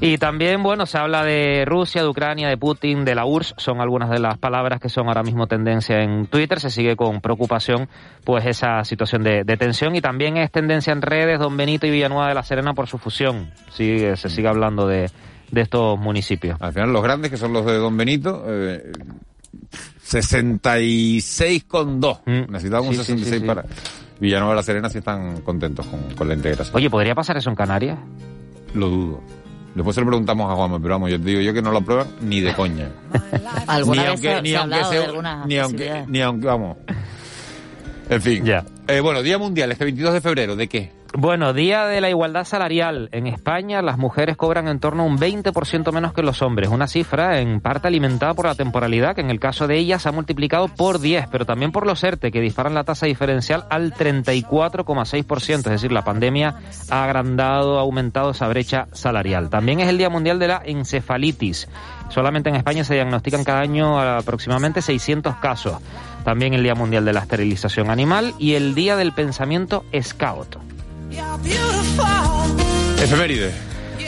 Y 0.00 0.16
también, 0.18 0.62
bueno, 0.62 0.86
se 0.86 0.96
habla 0.96 1.24
de 1.24 1.64
Rusia, 1.66 2.02
de 2.02 2.08
Ucrania, 2.08 2.48
de 2.48 2.56
Putin, 2.56 3.04
de 3.04 3.16
la 3.16 3.24
URSS, 3.24 3.54
son 3.56 3.80
algunas 3.80 4.08
de 4.10 4.20
las 4.20 4.38
palabras 4.38 4.78
que 4.80 4.88
son 4.88 5.08
ahora 5.08 5.24
mismo 5.24 5.48
tendencia 5.48 6.00
en 6.02 6.26
Twitter. 6.28 6.60
Se 6.60 6.70
sigue 6.70 6.94
con 6.94 7.20
preocupación, 7.20 7.88
pues, 8.22 8.46
esa 8.46 8.84
situación 8.84 9.24
de, 9.24 9.42
de 9.42 9.56
tensión. 9.56 9.96
Y 9.96 10.00
también 10.00 10.36
es 10.36 10.52
tendencia 10.52 10.92
en 10.92 11.02
redes 11.02 11.40
Don 11.40 11.56
Benito 11.56 11.88
y 11.88 11.90
Villanueva 11.90 12.28
de 12.28 12.34
la 12.34 12.44
Serena 12.44 12.74
por 12.74 12.86
su 12.86 12.98
fusión. 12.98 13.50
Sigue, 13.72 14.14
se 14.16 14.28
sigue 14.30 14.46
hablando 14.46 14.86
de, 14.86 15.10
de 15.50 15.60
estos 15.60 15.98
municipios. 15.98 16.56
Al 16.60 16.72
final, 16.72 16.92
los 16.92 17.02
grandes, 17.02 17.30
que 17.30 17.36
son 17.36 17.52
los 17.52 17.66
de 17.66 17.74
Don 17.74 17.96
Benito, 17.96 18.44
eh, 18.46 18.92
66,2. 20.04 22.20
Mm. 22.24 22.50
Necesitamos 22.52 22.88
un 22.88 22.94
Sí, 22.94 22.98
sí, 22.98 23.04
66 23.18 23.34
sí, 23.34 23.40
sí. 23.40 23.46
para... 23.46 23.64
Villanueva 24.20 24.52
de 24.52 24.56
la 24.56 24.62
Serena 24.64 24.90
sí 24.90 24.98
están 24.98 25.42
contentos 25.42 25.86
con, 25.86 26.00
con 26.16 26.26
la 26.26 26.34
integración. 26.34 26.74
Oye, 26.74 26.90
¿podría 26.90 27.14
pasar 27.14 27.36
eso 27.36 27.50
en 27.50 27.56
Canarias? 27.56 27.98
Lo 28.74 28.88
dudo. 28.88 29.20
Después 29.74 29.94
se 29.94 30.00
lo 30.00 30.08
preguntamos 30.08 30.50
a 30.50 30.56
Juanma, 30.56 30.80
pero 30.80 30.94
vamos, 30.94 31.10
yo 31.10 31.20
te 31.20 31.26
digo 31.26 31.40
yo 31.40 31.54
que 31.54 31.62
no 31.62 31.70
lo 31.70 31.78
aprueban 31.78 32.08
ni 32.22 32.40
de 32.40 32.52
coña. 32.54 32.88
Ni 33.86 33.98
aunque, 33.98 34.28
se, 34.28 34.42
ni 34.42 34.50
se 34.50 34.56
aunque 34.56 34.76
algunas 34.76 35.46
ni 35.46 35.58
aunque, 35.58 36.04
ni 36.08 36.20
aunque, 36.20 36.46
vamos. 36.46 36.78
En 38.08 38.22
fin. 38.22 38.44
Ya. 38.44 38.64
Eh, 38.88 39.00
bueno, 39.00 39.22
Día 39.22 39.38
Mundial, 39.38 39.70
este 39.70 39.84
22 39.84 40.14
de 40.14 40.20
febrero, 40.20 40.56
¿de 40.56 40.68
qué? 40.68 40.90
Bueno, 41.20 41.52
Día 41.52 41.86
de 41.86 42.00
la 42.00 42.10
Igualdad 42.10 42.44
Salarial. 42.44 43.08
En 43.10 43.26
España 43.26 43.82
las 43.82 43.98
mujeres 43.98 44.36
cobran 44.36 44.68
en 44.68 44.78
torno 44.78 45.02
a 45.02 45.06
un 45.06 45.18
20% 45.18 45.92
menos 45.92 46.12
que 46.12 46.22
los 46.22 46.42
hombres. 46.42 46.68
Una 46.68 46.86
cifra 46.86 47.40
en 47.40 47.60
parte 47.60 47.88
alimentada 47.88 48.34
por 48.34 48.46
la 48.46 48.54
temporalidad, 48.54 49.16
que 49.16 49.22
en 49.22 49.30
el 49.30 49.40
caso 49.40 49.66
de 49.66 49.78
ellas 49.78 50.06
ha 50.06 50.12
multiplicado 50.12 50.68
por 50.68 51.00
10, 51.00 51.26
pero 51.26 51.44
también 51.44 51.72
por 51.72 51.88
los 51.88 52.04
ERTE, 52.04 52.30
que 52.30 52.40
disparan 52.40 52.74
la 52.74 52.84
tasa 52.84 53.06
diferencial 53.06 53.64
al 53.68 53.92
34,6%. 53.94 55.56
Es 55.56 55.64
decir, 55.64 55.90
la 55.90 56.04
pandemia 56.04 56.54
ha 56.88 57.02
agrandado, 57.02 57.78
ha 57.78 57.82
aumentado 57.82 58.30
esa 58.30 58.46
brecha 58.46 58.86
salarial. 58.92 59.50
También 59.50 59.80
es 59.80 59.88
el 59.88 59.98
Día 59.98 60.10
Mundial 60.10 60.38
de 60.38 60.46
la 60.46 60.62
Encefalitis. 60.64 61.68
Solamente 62.10 62.48
en 62.48 62.54
España 62.54 62.84
se 62.84 62.94
diagnostican 62.94 63.42
cada 63.42 63.58
año 63.58 63.98
aproximadamente 63.98 64.82
600 64.82 65.34
casos. 65.38 65.78
También 66.22 66.54
el 66.54 66.62
Día 66.62 66.76
Mundial 66.76 67.04
de 67.04 67.12
la 67.12 67.20
Esterilización 67.22 67.90
Animal 67.90 68.34
y 68.38 68.54
el 68.54 68.76
Día 68.76 68.94
del 68.94 69.10
Pensamiento 69.10 69.84
Scout. 70.00 70.67
Efeméride. 73.02 73.52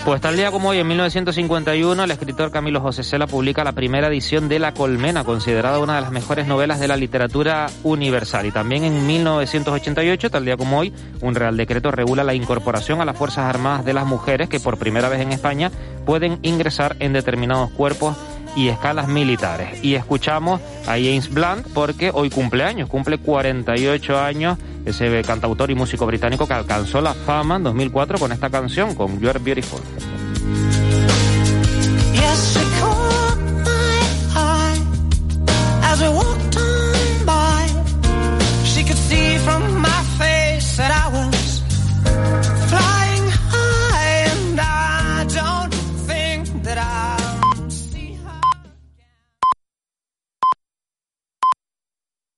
Pues 0.04 0.20
tal 0.22 0.34
día 0.34 0.50
como 0.50 0.70
hoy, 0.70 0.78
en 0.78 0.88
1951, 0.88 2.04
el 2.04 2.10
escritor 2.10 2.50
Camilo 2.50 2.80
José 2.80 3.02
Cela 3.02 3.26
publica 3.26 3.64
la 3.64 3.72
primera 3.72 4.08
edición 4.08 4.48
de 4.48 4.58
La 4.58 4.72
Colmena, 4.72 5.24
considerada 5.24 5.78
una 5.78 5.96
de 5.96 6.00
las 6.00 6.10
mejores 6.10 6.46
novelas 6.46 6.80
de 6.80 6.88
la 6.88 6.96
literatura 6.96 7.66
universal. 7.82 8.46
Y 8.46 8.50
también 8.50 8.84
en 8.84 9.06
1988, 9.06 10.30
tal 10.30 10.46
día 10.46 10.56
como 10.56 10.78
hoy, 10.78 10.94
un 11.20 11.34
Real 11.34 11.56
Decreto 11.56 11.90
regula 11.90 12.24
la 12.24 12.34
incorporación 12.34 13.02
a 13.02 13.04
las 13.04 13.16
Fuerzas 13.16 13.44
Armadas 13.44 13.84
de 13.84 13.92
las 13.92 14.06
mujeres 14.06 14.48
que 14.48 14.58
por 14.58 14.78
primera 14.78 15.10
vez 15.10 15.20
en 15.20 15.32
España 15.32 15.70
pueden 16.06 16.38
ingresar 16.42 16.96
en 16.98 17.12
determinados 17.12 17.70
cuerpos 17.70 18.16
y 18.56 18.68
escalas 18.68 19.06
militares. 19.06 19.84
Y 19.84 19.94
escuchamos 19.94 20.60
a 20.86 20.92
James 20.92 21.28
Blunt 21.30 21.66
porque 21.74 22.10
hoy 22.12 22.30
cumple 22.30 22.64
años, 22.64 22.88
cumple 22.88 23.18
48 23.18 24.18
años 24.18 24.58
ese 24.90 25.22
cantautor 25.22 25.70
y 25.70 25.74
músico 25.74 26.06
británico 26.06 26.46
que 26.46 26.54
alcanzó 26.54 27.00
la 27.00 27.14
fama 27.14 27.56
en 27.56 27.64
2004 27.64 28.18
con 28.18 28.32
esta 28.32 28.50
canción, 28.50 28.94
con 28.94 29.18
You're 29.20 29.38
Beautiful. 29.38 29.80